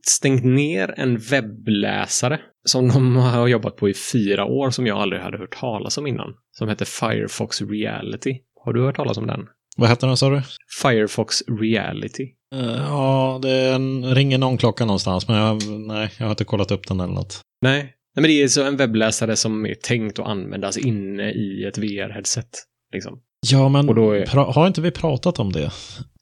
stängt 0.07 0.45
ner 0.45 0.95
en 0.97 1.19
webbläsare 1.19 2.41
som 2.65 2.89
de 2.89 3.17
har 3.17 3.47
jobbat 3.49 3.77
på 3.77 3.89
i 3.89 3.95
fyra 4.13 4.45
år 4.45 4.71
som 4.71 4.87
jag 4.87 4.99
aldrig 4.99 5.23
hade 5.23 5.39
hört 5.39 5.57
talas 5.61 5.99
om 5.99 6.07
innan. 6.07 6.35
Som 6.59 6.69
heter 6.69 6.85
Firefox 6.85 7.63
Reality. 7.63 8.39
Har 8.65 8.73
du 8.73 8.83
hört 8.85 8.97
talas 8.97 9.17
om 9.19 9.27
den? 9.27 9.41
Vad 9.77 9.89
hette 9.89 10.07
den 10.07 10.17
sa 10.17 10.31
du? 10.31 10.43
Firefox 10.83 11.43
Reality. 11.61 12.23
Eh, 12.55 12.77
Ja, 12.89 13.39
det 13.43 13.79
ringer 14.15 14.39
någon 14.39 14.57
klocka 14.59 14.85
någonstans, 14.85 15.29
men 15.29 15.37
jag, 15.37 15.63
nej, 15.87 16.11
jag 16.19 16.27
har 16.27 16.31
inte 16.31 16.45
kollat 16.45 16.71
upp 16.71 16.87
den 16.89 17.01
eller 17.01 17.15
något. 17.15 17.41
Nej. 17.63 17.81
Nej, 17.83 17.93
men 18.23 18.25
det 18.25 18.43
är 18.43 18.49
så 18.49 18.63
en 18.67 18.77
webbläsare 18.77 19.37
som 19.37 19.67
är 19.67 19.75
tänkt 19.75 20.19
att 20.19 20.27
användas 20.27 20.79
inne 20.79 21.31
i 21.33 21.65
ett 21.65 21.79
VR-headset. 21.79 22.49
Liksom. 22.93 23.21
Ja, 23.53 23.69
men 23.69 23.89
är- 23.89 24.53
har 24.53 24.67
inte 24.67 24.81
vi 24.81 24.91
pratat 24.91 25.39
om 25.39 25.53
det? 25.53 25.71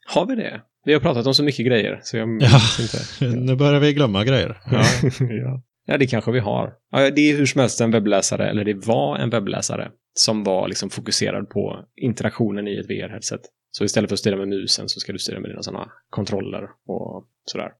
Har 0.06 0.26
vi 0.26 0.34
det? 0.34 0.60
Vi 0.84 0.92
har 0.92 1.00
pratat 1.00 1.26
om 1.26 1.34
så 1.34 1.44
mycket 1.44 1.66
grejer, 1.66 2.00
så 2.02 2.16
jag 2.16 2.28
Ja. 2.42 2.60
inte. 2.80 3.36
Nu 3.36 3.56
börjar 3.56 3.80
vi 3.80 3.92
glömma 3.92 4.24
grejer. 4.24 4.58
Ja. 4.70 4.82
ja. 5.20 5.62
ja, 5.86 5.98
det 5.98 6.06
kanske 6.06 6.32
vi 6.32 6.38
har. 6.40 6.72
Ja, 6.90 7.10
det 7.10 7.20
är 7.30 7.36
hur 7.36 7.46
som 7.46 7.60
helst 7.60 7.80
en 7.80 7.90
webbläsare, 7.90 8.50
eller 8.50 8.64
det 8.64 8.86
var 8.86 9.16
en 9.18 9.30
webbläsare, 9.30 9.90
som 10.14 10.44
var 10.44 10.68
liksom 10.68 10.90
fokuserad 10.90 11.48
på 11.50 11.84
interaktionen 11.96 12.68
i 12.68 12.76
ett 12.76 12.90
VR-headset. 12.90 13.40
Så 13.70 13.84
istället 13.84 14.10
för 14.10 14.14
att 14.14 14.18
styra 14.20 14.36
med 14.36 14.48
musen 14.48 14.88
så 14.88 15.00
ska 15.00 15.12
du 15.12 15.18
styra 15.18 15.40
med 15.40 15.50
dina 15.50 15.62
sådana 15.62 15.88
kontroller 16.10 16.62
och 16.86 17.26
sådär. 17.44 17.70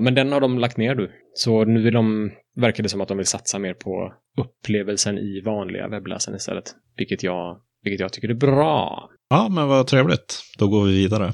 Men 0.00 0.14
den 0.14 0.32
har 0.32 0.40
de 0.40 0.58
lagt 0.58 0.76
ner 0.76 0.94
nu. 0.94 1.10
Så 1.34 1.64
nu 1.64 1.82
vill 1.82 1.94
de, 1.94 2.32
verkar 2.56 2.82
det 2.82 2.88
som 2.88 3.00
att 3.00 3.08
de 3.08 3.16
vill 3.16 3.26
satsa 3.26 3.58
mer 3.58 3.74
på 3.74 4.12
upplevelsen 4.38 5.18
i 5.18 5.40
vanliga 5.44 5.88
webbläsaren 5.88 6.36
istället. 6.36 6.64
Vilket 6.96 7.22
jag, 7.22 7.60
vilket 7.82 8.00
jag 8.00 8.12
tycker 8.12 8.28
är 8.28 8.34
bra. 8.34 9.10
Ja, 9.28 9.48
men 9.48 9.68
vad 9.68 9.86
trevligt. 9.86 10.42
Då 10.58 10.68
går 10.68 10.84
vi 10.84 10.92
vidare. 10.92 11.32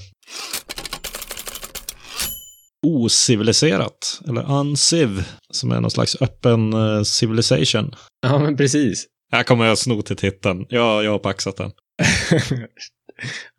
Ociviliserat, 2.87 4.20
eller 4.29 4.53
unciv, 4.61 5.22
som 5.53 5.72
är 5.72 5.81
någon 5.81 5.90
slags 5.90 6.22
öppen 6.22 6.72
eh, 6.72 7.03
civilization. 7.03 7.94
Ja, 8.22 8.38
men 8.38 8.57
precis. 8.57 9.07
Här 9.33 9.42
kommer 9.42 9.66
jag 9.66 9.79
sno 9.79 10.03
till 10.03 10.16
titeln. 10.16 10.66
Ja, 10.68 11.03
jag 11.03 11.11
har 11.11 11.18
paxat 11.18 11.57
den. 11.57 11.70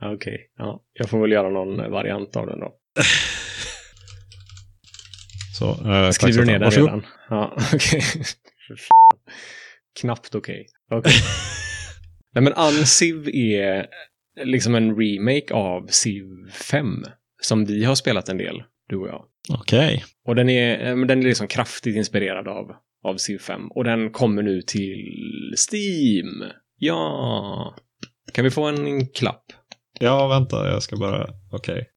Okej, 0.15 0.38
ja. 0.58 0.82
Jag 0.94 1.10
får 1.10 1.22
väl 1.22 1.32
göra 1.32 1.50
någon 1.50 1.91
variant 1.91 2.36
av 2.36 2.48
den 2.48 2.60
då. 2.60 2.72
Så, 5.60 5.70
eh, 5.86 5.98
jag 5.98 6.15
Skriver 6.15 6.39
du 6.39 6.46
ner 6.46 6.54
den 6.54 6.62
Varsågod. 6.62 6.89
redan? 6.89 7.06
Ja, 7.30 7.58
okej. 7.74 8.02
Fan. 8.78 9.20
Knappt 10.02 10.36
okej. 10.36 10.65
Okej. 10.91 11.13
Nej, 12.36 12.44
men 12.44 12.54
Unciv 12.54 13.30
är 13.30 13.86
liksom 14.44 14.76
en 14.76 14.96
remake 14.96 15.54
av 15.54 15.88
Civ 15.88 16.26
5. 16.52 17.04
Som 17.41 17.65
vi 17.65 17.84
har 17.84 17.96
spelat 17.96 18.30
en 18.30 18.38
del, 18.38 18.63
du 18.89 18.98
och 18.98 19.08
jag. 19.08 19.26
Okej. 19.50 20.04
Och 20.28 20.36
den 20.36 20.50
är, 20.50 20.89
eh, 20.89 21.06
den 21.06 21.20
är 21.20 21.24
liksom 21.24 21.48
kraftigt 21.48 21.96
inspirerad 21.96 22.48
av, 22.48 22.72
av 23.04 23.17
Civ 23.17 23.38
5. 23.38 23.67
Och 23.72 23.84
den 23.84 24.12
kommer 24.12 24.44
nu 24.44 24.62
till 24.62 25.56
Steam. 25.72 26.44
Ja. 26.78 27.76
Kan 28.34 28.44
vi 28.44 28.52
få 28.52 28.63
en 28.63 29.08
klapp? 29.08 29.46
Ja, 30.00 30.28
vänta, 30.28 30.67
jag 30.67 30.84
ska 30.84 30.98
bara... 30.98 31.28
Okej. 31.52 31.89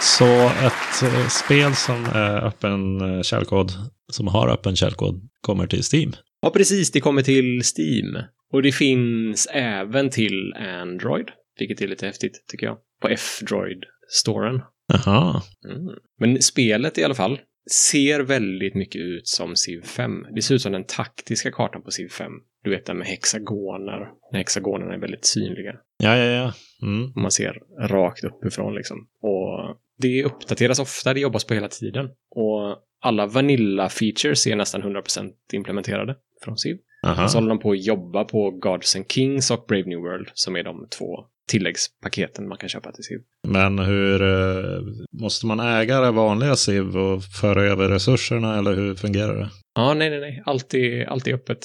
Så 0.00 0.48
ett 0.48 1.02
eh, 1.02 1.28
spel 1.28 1.74
som 1.74 2.04
är 2.04 2.44
öppen 2.44 3.00
eh, 3.00 3.22
källkod, 3.22 3.72
som 4.12 4.28
har 4.28 4.48
öppen 4.48 4.76
källkod, 4.76 5.28
kommer 5.40 5.66
till 5.66 5.82
Steam. 5.92 6.12
Ja, 6.42 6.50
precis. 6.50 6.90
Det 6.90 7.00
kommer 7.00 7.22
till 7.22 7.62
Steam. 7.76 8.18
Och 8.52 8.62
det 8.62 8.72
finns 8.72 9.48
även 9.52 10.10
till 10.10 10.54
Android, 10.56 11.30
vilket 11.58 11.80
är 11.80 11.88
lite 11.88 12.06
häftigt 12.06 12.44
tycker 12.48 12.66
jag. 12.66 12.78
På 13.00 13.08
F-Droid-storen. 13.08 14.62
Jaha. 14.88 15.42
Mm. 15.64 15.98
Men 16.18 16.42
spelet 16.42 16.98
i 16.98 17.04
alla 17.04 17.14
fall 17.14 17.40
ser 17.70 18.20
väldigt 18.20 18.74
mycket 18.74 19.00
ut 19.00 19.28
som 19.28 19.56
Civ 19.56 19.82
5. 19.82 20.26
Det 20.34 20.42
ser 20.42 20.54
ut 20.54 20.62
som 20.62 20.72
den 20.72 20.84
taktiska 20.84 21.50
kartan 21.50 21.82
på 21.82 21.90
Civ 21.90 22.08
5. 22.08 22.32
Du 22.64 22.70
vet 22.70 22.86
den 22.86 22.98
med 22.98 23.06
hexagoner. 23.06 24.08
När 24.32 24.38
hexagonerna 24.38 24.94
är 24.94 24.98
väldigt 24.98 25.24
synliga. 25.24 25.76
Ja, 25.98 26.16
ja, 26.16 26.24
ja. 26.24 26.52
Mm. 26.82 27.12
Man 27.16 27.30
ser 27.30 27.62
rakt 27.88 28.24
uppifrån 28.24 28.74
liksom. 28.74 29.08
Och 29.20 29.76
det 29.98 30.24
uppdateras 30.24 30.78
ofta, 30.78 31.14
det 31.14 31.20
jobbas 31.20 31.44
på 31.44 31.54
hela 31.54 31.68
tiden. 31.68 32.06
Och 32.30 32.82
alla 33.00 33.26
Vanilla-features 33.26 34.48
är 34.48 34.56
nästan 34.56 34.82
100% 34.82 35.32
implementerade 35.52 36.16
från 36.44 36.58
Civ. 36.58 36.76
Aha. 37.06 37.28
Så 37.28 37.36
håller 37.38 37.48
de 37.48 37.58
på 37.58 37.70
att 37.70 37.84
jobba 37.86 38.24
på 38.24 38.50
Gods 38.50 38.96
and 38.96 39.04
Kings 39.12 39.50
och 39.50 39.64
Brave 39.68 39.84
New 39.84 39.98
World 39.98 40.28
som 40.34 40.56
är 40.56 40.62
de 40.62 40.88
två 40.98 41.24
tilläggspaketen 41.48 42.48
man 42.48 42.58
kan 42.58 42.68
köpa 42.68 42.92
till 42.92 43.04
Civ. 43.04 43.18
Men 43.48 43.78
hur... 43.78 44.22
eh, 44.22 44.80
Måste 45.22 45.46
man 45.46 45.60
äga 45.60 46.00
det 46.00 46.10
vanliga 46.10 46.56
SIV 46.56 46.96
och 46.96 47.22
föra 47.24 47.62
över 47.62 47.88
resurserna, 47.88 48.58
eller 48.58 48.74
hur 48.74 48.94
fungerar 48.94 49.36
det? 49.36 49.48
Ja, 49.74 49.94
nej, 49.94 50.10
nej, 50.10 50.20
nej. 50.20 50.42
Allt 50.46 50.74
är, 50.74 51.04
allt 51.04 51.26
är 51.26 51.34
öppet. 51.34 51.58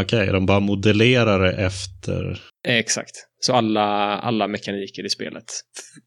Okej, 0.00 0.26
de 0.26 0.46
bara 0.46 0.60
modellerar 0.60 1.38
det 1.40 1.52
efter... 1.52 2.30
Eh, 2.68 2.74
Exakt. 2.76 3.10
Så 3.40 3.52
alla, 3.52 3.84
alla 4.18 4.48
mekaniker 4.48 5.06
i 5.06 5.08
spelet 5.08 5.44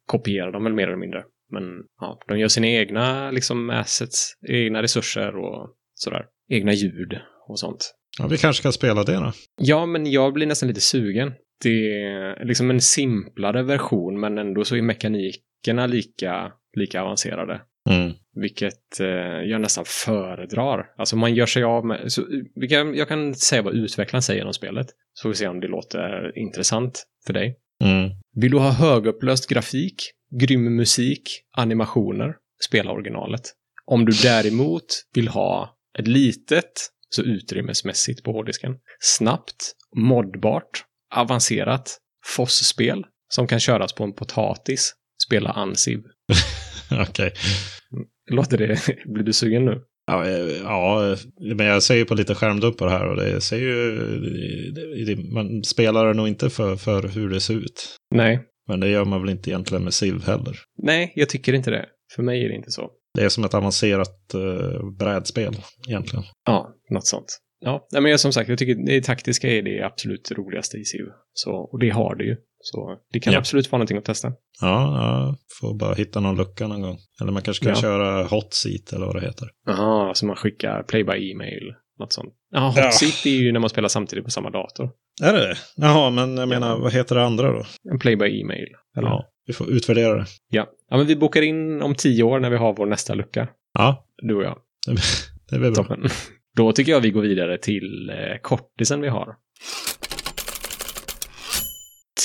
kopierar 0.06 0.51
de 0.51 0.63
väl 0.63 0.73
mer 0.73 0.88
eller 0.88 0.97
mindre. 0.97 1.23
Men 1.51 1.63
ja, 2.01 2.19
de 2.27 2.39
gör 2.39 2.47
sina 2.47 2.67
egna 2.67 3.32
liksom 3.32 3.69
assets, 3.69 4.34
egna 4.49 4.82
resurser 4.82 5.38
och 5.38 5.69
sådär. 5.95 6.25
Egna 6.51 6.73
ljud 6.73 7.19
och 7.47 7.60
sånt. 7.60 7.93
Ja, 8.19 8.28
vi 8.28 8.38
kanske 8.38 8.63
kan 8.63 8.74
spela 8.74 9.04
det 9.04 9.15
då. 9.15 9.32
Ja, 9.62 9.86
men 9.86 10.12
jag 10.12 10.34
blir 10.34 10.47
nästan 10.47 10.67
lite 10.67 10.82
sugen. 10.82 11.34
Det 11.63 12.04
är 12.04 12.45
liksom 12.45 12.69
en 12.69 12.82
simplare 12.82 13.63
version, 13.63 14.19
men 14.19 14.38
ändå 14.38 14.65
så 14.65 14.76
är 14.76 14.82
mekanikerna 14.82 15.88
lika, 15.88 16.52
lika 16.78 17.02
avancerade. 17.02 17.62
Mm. 17.89 18.13
Vilket 18.36 19.00
eh, 19.00 19.08
jag 19.50 19.62
nästan 19.62 19.86
föredrar. 19.88 20.86
Alltså 20.97 21.15
man 21.15 21.36
gör 21.36 21.45
sig 21.45 21.63
av 21.63 21.86
med... 21.86 22.12
Så, 22.12 22.26
kan, 22.69 22.95
jag 22.95 23.08
kan 23.08 23.36
säga 23.36 23.62
vad 23.62 23.74
utvecklaren 23.74 24.21
säger 24.21 24.45
om 24.45 24.54
spelet. 24.54 24.88
Så 25.13 25.21
får 25.21 25.30
vi 25.30 25.36
se 25.36 25.47
om 25.47 25.60
det 25.60 25.67
låter 25.67 26.38
intressant 26.38 27.04
för 27.26 27.34
dig. 27.34 27.58
Mm. 27.84 28.10
Vill 28.36 28.52
du 28.52 28.58
ha 28.58 28.71
högupplöst 28.71 29.50
grafik, 29.50 29.95
grym 30.39 30.76
musik, 30.76 31.21
animationer, 31.58 32.36
spela 32.63 32.91
originalet. 32.91 33.41
Om 33.86 34.06
du 34.06 34.12
däremot 34.12 34.86
vill 35.13 35.28
ha 35.28 35.78
ett 36.00 36.08
litet, 36.08 36.71
så 37.15 37.21
utrymmesmässigt 37.21 38.24
på 38.24 38.32
hårddisken. 38.32 38.76
Snabbt, 39.00 39.71
modbart, 39.95 40.84
avancerat 41.15 41.97
FOSS-spel 42.26 43.04
som 43.34 43.47
kan 43.47 43.60
köras 43.60 43.93
på 43.93 44.04
en 44.04 44.13
potatis. 44.13 44.93
Spela 45.28 45.50
Ansiv. 45.50 46.00
Okej. 47.10 47.34
Låter 48.32 48.58
det... 48.58 48.80
Blir 49.06 49.24
du 49.24 49.34
sugen 49.34 49.65
nu? 49.65 49.82
Ja, 50.08 50.26
eh, 50.28 50.58
ja, 50.63 51.15
men 51.56 51.65
jag 51.65 51.84
ser 51.84 51.95
ju 51.95 52.06
på 52.06 52.15
lite 52.15 52.36
skärmdumpar 52.36 52.88
här 52.89 53.06
och 53.08 53.15
det 53.15 53.41
ser 53.41 53.58
ju... 53.58 53.95
det- 55.06 55.34
Man 55.34 55.63
spelar 55.63 56.08
det 56.08 56.13
nog 56.13 56.28
inte 56.28 56.50
för, 56.50 56.76
för 56.76 57.08
hur 57.08 57.30
det 57.30 57.39
ser 57.39 57.54
ut. 57.54 57.95
Nej. 58.15 58.39
Men 58.67 58.80
det 58.80 58.88
gör 58.89 59.06
man 59.06 59.21
väl 59.21 59.30
inte 59.30 59.50
egentligen 59.50 59.84
med 59.84 59.93
Civ 59.93 60.24
heller. 60.26 60.58
Nej, 60.84 61.13
jag 61.15 61.30
tycker 61.30 61.54
inte 61.54 61.71
det. 61.71 61.86
För 62.15 62.24
mig 62.24 62.45
är 62.45 62.50
det 62.50 62.56
inte 62.56 62.71
så. 62.71 62.89
Det 63.13 63.24
är 63.24 63.30
som 63.30 63.43
ett 63.43 63.54
avancerat 63.54 64.32
uh, 64.36 64.91
brädspel 65.00 65.56
egentligen. 65.88 66.26
Ja, 66.45 66.69
något 66.89 67.08
sånt. 67.08 67.39
Ja, 67.63 67.88
men 67.91 68.06
jag, 68.06 68.19
som 68.19 68.34
sagt, 68.34 68.50
jag 68.50 68.58
tycker 68.60 68.86
det 68.86 69.04
taktiska 69.04 69.47
är 69.47 69.62
det 69.62 69.84
absolut 69.86 70.32
roligaste 70.32 70.78
i 70.78 70.86
Civ. 70.86 71.06
Så, 71.34 71.52
och 71.52 71.80
det 71.80 71.89
har 71.89 72.15
det 72.15 72.24
ju. 72.24 72.36
Så 72.63 72.97
det 73.13 73.19
kan 73.19 73.34
Ja. 73.34 73.39
absolut 73.39 73.71
vara 73.71 73.78
någonting 73.78 73.97
att 73.97 74.06
testa. 74.06 74.28
Ja, 74.62 74.97
ja, 74.97 75.38
får 75.62 75.78
bara 75.80 75.93
hitta 75.93 76.19
någon 76.19 76.38
lucka 76.38 76.67
någon 76.67 76.82
gång. 76.82 76.97
Eller 77.21 77.32
man 77.32 77.41
kanske 77.41 77.65
kan 77.65 77.74
Ja. 77.76 77.82
köra 77.82 78.24
hot 78.24 78.54
seat 78.54 78.93
eller 78.93 79.06
vad 79.06 79.15
det 79.15 79.21
heter. 79.21 79.47
Jaha, 79.65 80.13
så 80.13 80.26
man 80.26 80.36
skickar 80.36 80.84
play 80.84 81.04
by 81.04 81.32
e-mail. 81.32 81.74
Något 82.00 82.13
sånt. 82.13 82.34
Ja, 82.52 82.74
Ja. 82.76 82.84
hot 82.86 82.93
seat 82.93 83.26
är 83.26 83.30
ju 83.41 83.52
när 83.52 83.60
man 83.60 83.69
spelar 83.69 83.89
samtidigt 83.89 84.26
på 84.26 84.32
samma 84.32 84.50
dator. 84.50 84.89
Är 85.24 85.34
det 85.34 85.39
det? 85.47 85.58
Jaha, 85.76 86.10
men 86.10 86.32
jag 86.38 86.41
Ja. 86.41 86.45
menar, 86.45 86.78
vad 86.80 86.93
heter 86.93 87.15
det 87.15 87.24
andra 87.24 87.52
då? 87.52 87.63
En 87.91 88.00
play 88.00 88.15
by 88.15 88.41
e-mail. 88.41 88.67
Eller? 88.97 89.08
Ja, 89.08 89.26
vi 89.47 89.54
får 89.54 89.69
utvärdera 89.69 90.13
det. 90.17 90.26
ja. 90.50 90.67
Ja, 90.91 90.97
men 90.97 91.06
vi 91.08 91.15
bokar 91.15 91.41
in 91.41 91.82
om 91.82 91.95
tio 91.95 92.23
år 92.23 92.39
när 92.39 92.49
vi 92.49 92.58
har 92.58 92.73
vår 92.73 92.86
nästa 92.86 93.13
lucka. 93.13 93.47
Ja, 93.73 94.06
Du 94.17 94.36
och 94.36 94.43
jag. 94.43 94.58
det 95.49 95.60
blir 95.60 95.71
bra. 95.71 95.84
Toppen. 95.84 96.10
Då 96.58 96.71
tycker 96.71 96.91
jag 96.91 97.01
vi 97.01 97.12
går 97.12 97.21
vidare 97.21 97.58
till 97.58 98.10
eh, 98.10 98.38
kortisen 98.41 99.01
vi 99.01 99.08
har. 99.08 99.36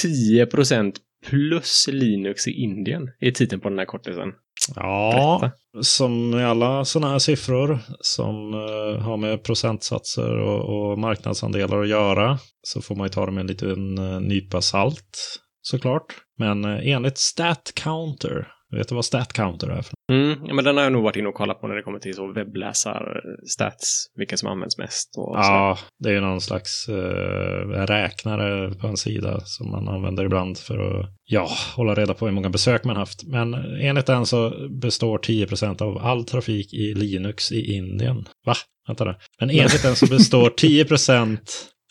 10% 0.04 0.92
plus 1.26 1.88
Linux 1.92 2.48
i 2.48 2.50
Indien 2.50 3.02
är 3.20 3.30
titeln 3.30 3.60
på 3.60 3.68
den 3.68 3.78
här 3.78 3.86
kortisen. 3.86 4.28
Ja, 4.76 5.38
Berätta. 5.40 5.56
som 5.82 6.30
med 6.30 6.48
alla 6.48 6.84
sådana 6.84 7.12
här 7.12 7.18
siffror 7.18 7.78
som 8.00 8.54
eh, 8.54 9.02
har 9.02 9.16
med 9.16 9.42
procentsatser 9.42 10.38
och, 10.38 10.90
och 10.90 10.98
marknadsandelar 10.98 11.82
att 11.82 11.88
göra 11.88 12.38
så 12.62 12.82
får 12.82 12.96
man 12.96 13.06
ju 13.06 13.10
ta 13.10 13.26
det 13.26 13.32
med 13.32 13.40
en 13.40 13.46
liten 13.46 13.98
uh, 13.98 14.20
nypa 14.20 14.60
salt 14.60 15.40
såklart. 15.62 16.06
Men 16.38 16.64
uh, 16.64 16.88
enligt 16.88 17.18
StatCounter, 17.18 18.48
vet 18.72 18.88
du 18.88 18.94
vad 18.94 19.04
StatCounter 19.04 19.68
är? 19.68 19.82
För? 19.82 19.94
Mm, 20.12 20.38
ja, 20.46 20.54
men 20.54 20.64
den 20.64 20.76
har 20.76 20.84
jag 20.84 20.92
nog 20.92 21.02
varit 21.02 21.16
inne 21.16 21.28
och 21.28 21.34
kollat 21.34 21.60
på 21.60 21.66
när 21.66 21.74
det 21.74 21.82
kommer 21.82 21.98
till 21.98 22.14
så 22.14 22.32
webbläsar-stats, 22.32 24.06
vilka 24.14 24.36
som 24.36 24.48
används 24.48 24.78
mest. 24.78 25.10
Ja, 25.14 25.78
det 25.98 26.08
är 26.08 26.12
ju 26.12 26.20
någon 26.20 26.40
slags 26.40 26.88
eh, 26.88 27.68
räknare 27.86 28.74
på 28.74 28.86
en 28.86 28.96
sida 28.96 29.40
som 29.40 29.70
man 29.70 29.88
använder 29.88 30.24
ibland 30.24 30.58
för 30.58 31.00
att 31.00 31.06
ja, 31.24 31.48
hålla 31.76 31.94
reda 31.94 32.14
på 32.14 32.26
hur 32.26 32.32
många 32.32 32.50
besök 32.50 32.84
man 32.84 32.96
haft. 32.96 33.24
Men 33.24 33.54
enligt 33.80 34.06
den 34.06 34.26
så 34.26 34.68
består 34.70 35.18
10% 35.18 35.82
av 35.82 35.98
all 35.98 36.24
trafik 36.24 36.74
i 36.74 36.94
Linux 36.94 37.52
i 37.52 37.74
Indien. 37.76 38.28
Va? 38.46 38.54
Vänta 38.86 39.04
då. 39.04 39.14
Men 39.40 39.50
enligt 39.60 39.82
den 39.82 39.96
så 39.96 40.06
består 40.06 40.50
10% 40.50 41.38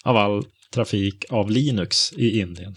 av 0.04 0.18
all 0.18 0.44
trafik 0.74 1.26
av 1.30 1.52
Linux 1.52 2.14
i 2.14 2.40
Indien. 2.40 2.76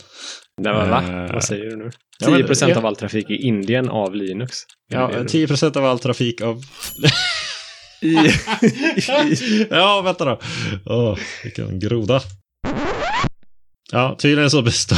Nej, 0.58 0.72
men 0.74 0.90
va? 0.90 1.02
Eh, 1.24 1.32
Vad 1.32 1.44
säger 1.44 1.64
du 1.70 1.76
nu? 1.76 1.90
10 1.90 1.90
ja, 2.20 2.30
men- 2.30 2.46
procent 2.46 2.70
ja. 2.72 2.78
av 2.78 2.86
all 2.86 2.96
trafik 2.96 3.30
i 3.30 3.34
Indien 3.36 3.88
av 3.88 4.14
Linux. 4.14 4.56
Ja, 4.88 5.10
Är 5.12 5.18
det- 5.24 5.28
10% 5.46 5.76
av 5.76 5.84
all 5.84 5.98
trafik 5.98 6.40
av... 6.40 6.62
I, 8.02 8.14
ja, 9.70 10.00
vänta 10.04 10.24
då. 10.24 10.40
Åh, 10.86 11.18
vilken 11.44 11.78
groda. 11.78 12.20
Ja, 13.92 14.16
tydligen 14.20 14.50
så 14.50 14.62
består, 14.62 14.96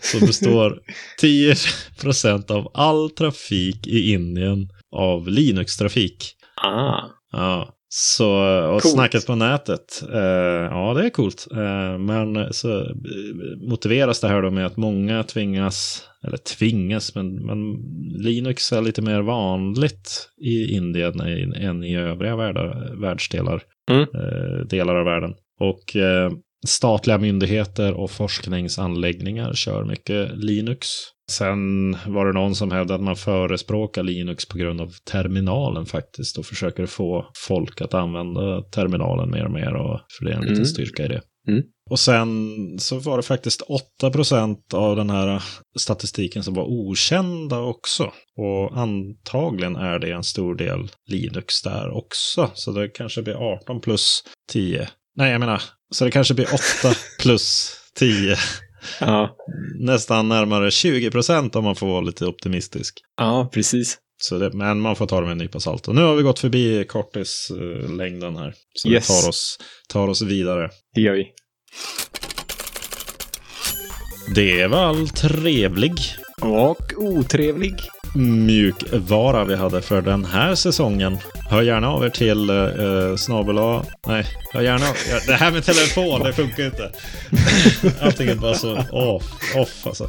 så 0.00 0.26
består 0.26 0.78
10% 1.22 2.50
av 2.50 2.70
all 2.74 3.10
trafik 3.10 3.86
i 3.86 4.12
Indien 4.12 4.68
av 4.96 5.28
Linux-trafik. 5.28 6.32
ah, 6.62 7.00
Ja, 7.32 7.74
så, 7.92 8.32
och 8.74 8.82
Coolt. 8.82 8.94
snacket 8.94 9.26
på 9.26 9.34
nätet. 9.34 10.02
Eh, 10.12 10.20
ja, 10.70 10.94
det 10.94 11.04
är 11.06 11.10
coolt. 11.10 11.46
Eh, 11.52 11.98
men 11.98 12.52
så 12.52 12.80
eh, 12.80 12.86
motiveras 13.68 14.20
det 14.20 14.28
här 14.28 14.42
då 14.42 14.50
med 14.50 14.66
att 14.66 14.76
många 14.76 15.22
tvingas, 15.22 16.02
eller 16.26 16.36
tvingas, 16.36 17.14
men, 17.14 17.46
men 17.46 17.58
Linux 18.22 18.72
är 18.72 18.80
lite 18.82 19.02
mer 19.02 19.20
vanligt 19.22 20.28
i 20.42 20.72
Indien 20.76 21.20
än, 21.54 21.84
i 21.84 21.96
övriga 21.96 22.36
världar, 22.36 23.00
världsdelar, 23.00 23.62
Mm. 23.90 24.02
eh, 24.02 24.66
delar 24.66 24.94
av 24.96 25.04
världen. 25.04 25.34
Och 25.60 25.96
eh, 25.96 26.30
statliga 26.66 27.18
myndigheter 27.18 27.92
och 27.94 28.10
forskningsanläggningar 28.10 29.52
kör 29.52 29.84
mycket 29.84 30.30
Linux. 30.34 30.88
Sen 31.30 31.96
var 32.06 32.26
det 32.26 32.32
någon 32.32 32.54
som 32.54 32.70
hävdade 32.70 32.94
att 32.94 33.04
man 33.04 33.16
förespråkar 33.16 34.02
Linux 34.02 34.46
på 34.46 34.58
grund 34.58 34.80
av 34.80 34.92
terminalen 35.10 35.86
faktiskt 35.86 36.38
och 36.38 36.46
försöker 36.46 36.86
få 36.86 37.26
folk 37.36 37.80
att 37.80 37.94
använda 37.94 38.62
terminalen 38.62 39.30
mer 39.30 39.44
och 39.44 39.50
mer 39.50 39.74
och 39.74 40.00
för 40.18 40.24
det 40.24 40.30
är 40.30 40.34
en 40.34 40.40
liten 40.40 40.54
Mm. 40.56 40.66
styrka 40.66 41.04
i 41.04 41.08
det. 41.08 41.20
Mm. 41.48 41.62
Och 41.90 41.98
sen 41.98 42.28
så 42.78 42.98
var 42.98 43.16
det 43.16 43.22
faktiskt 43.22 43.60
8 43.60 44.10
av 44.74 44.96
den 44.96 45.10
här 45.10 45.42
statistiken 45.78 46.42
som 46.44 46.54
var 46.54 46.64
okända 46.64 47.58
också. 47.60 48.12
Och 48.36 48.78
antagligen 48.78 49.76
är 49.76 49.98
det 49.98 50.10
en 50.12 50.24
stor 50.24 50.54
del 50.54 50.88
Linux 51.06 51.62
där 51.62 51.90
också. 51.96 52.50
Så 52.54 52.72
det 52.72 52.88
kanske 52.88 53.22
blir 53.22 53.34
18 53.34 53.80
plus 53.80 54.22
10. 54.52 54.88
Nej, 55.16 55.32
jag 55.32 55.40
menar, 55.40 55.62
så 55.94 56.04
det 56.04 56.10
kanske 56.10 56.34
blir 56.34 56.46
8 56.54 56.60
plus 57.22 57.76
10. 57.98 58.36
Ja, 59.00 59.36
Nästan 59.80 60.28
närmare 60.28 60.70
20 60.70 61.10
procent 61.10 61.56
om 61.56 61.64
man 61.64 61.76
får 61.76 61.86
vara 61.86 62.00
lite 62.00 62.26
optimistisk. 62.26 62.98
ja, 63.16 63.50
precis. 63.52 63.98
Så 64.22 64.38
det, 64.38 64.52
men 64.52 64.80
man 64.80 64.96
får 64.96 65.06
ta 65.06 65.16
det 65.20 65.22
med 65.26 65.32
en 65.32 65.38
nypa 65.38 65.60
salt. 65.60 65.88
Och 65.88 65.94
nu 65.94 66.02
har 66.02 66.14
vi 66.14 66.22
gått 66.22 66.38
förbi 66.38 66.84
kortislängden 66.88 68.36
här. 68.36 68.54
Så 68.74 68.88
Yes. 68.88 69.08
det 69.08 69.14
tar 69.22 69.28
oss, 69.28 69.58
tar 69.88 70.08
oss 70.08 70.22
vidare. 70.22 70.70
Det 70.94 71.00
gör 71.00 71.12
vi. 71.14 71.26
Det 74.34 74.66
var 74.66 74.78
all 74.78 75.08
trevlig 75.08 75.92
Och 76.42 76.92
otrevlig 76.96 77.74
mjukvara 78.14 79.44
vi 79.44 79.56
hade 79.56 79.82
för 79.82 80.02
den 80.02 80.24
här 80.24 80.54
säsongen. 80.54 81.18
Hör 81.50 81.62
gärna 81.62 81.88
av 81.88 82.04
er 82.04 82.08
till 82.08 82.50
eh, 82.50 82.56
eh, 82.56 83.16
snabel 83.16 83.58
A. 83.58 83.82
Nej, 84.06 84.26
hör 84.52 84.60
gärna 84.60 84.88
av 84.88 84.96
er... 85.10 85.26
Det 85.26 85.34
här 85.34 85.50
med 85.50 85.64
telefon, 85.64 86.20
det 86.20 86.32
funkar 86.32 86.66
inte. 86.66 86.90
Allting 88.00 88.28
är 88.28 88.34
bara 88.34 88.54
så 88.54 88.78
off, 88.92 89.56
off 89.56 89.86
alltså. 89.86 90.08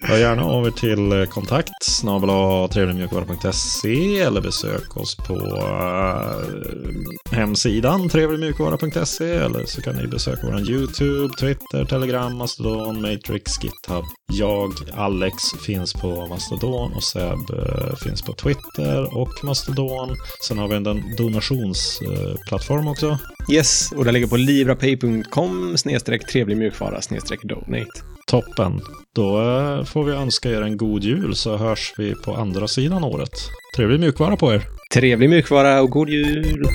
Hör 0.00 0.18
gärna 0.18 0.44
av 0.44 0.66
er 0.66 0.70
till 0.70 1.12
eh, 1.12 1.24
kontakt 1.24 1.82
snabel 1.82 2.30
A 2.32 2.68
trevligmjukvara.se 2.72 4.20
eller 4.20 4.40
besök 4.40 4.96
oss 4.96 5.16
på 5.16 5.34
eh, 5.34 7.15
hemsidan 7.36 8.08
trevligmjukvara.se 8.08 9.34
eller 9.34 9.64
så 9.66 9.82
kan 9.82 9.96
ni 9.96 10.06
besöka 10.06 10.40
vår 10.42 10.70
YouTube, 10.70 11.34
Twitter, 11.40 11.84
Telegram, 11.84 12.36
Mastodon, 12.36 13.00
Matrix, 13.00 13.64
GitHub. 13.64 14.04
Jag, 14.32 14.72
Alex, 14.94 15.34
finns 15.66 15.92
på 15.92 16.26
Mastodon 16.26 16.92
och 16.92 17.02
Seb 17.02 17.50
eh, 17.50 17.96
finns 18.04 18.22
på 18.22 18.32
Twitter 18.32 19.18
och 19.18 19.44
Mastodon. 19.44 20.16
Sen 20.48 20.58
har 20.58 20.68
vi 20.68 20.74
en 20.74 21.16
donationsplattform 21.16 22.88
också. 22.88 23.18
Yes, 23.52 23.92
och 23.92 24.04
det 24.04 24.12
ligger 24.12 24.26
på 24.26 24.36
livrapay.com 24.36 25.78
snedstreck 25.78 26.26
trevlig 26.26 26.56
mjukvara 26.56 27.02
snedstreck 27.02 27.42
donate. 27.42 28.00
Toppen. 28.26 28.80
Då 29.14 29.42
eh, 29.42 29.84
får 29.84 30.04
vi 30.04 30.12
önska 30.12 30.50
er 30.50 30.62
en 30.62 30.76
god 30.76 31.04
jul 31.04 31.34
så 31.34 31.56
hörs 31.56 31.94
vi 31.96 32.14
på 32.14 32.34
andra 32.34 32.68
sidan 32.68 33.04
året. 33.04 33.32
Trevlig 33.76 34.00
mjukvara 34.00 34.36
på 34.36 34.52
er! 34.52 34.75
Trevlig 34.90 35.30
mjukvara 35.30 35.82
och 35.82 35.90
god 35.90 36.08
jul! 36.08 36.68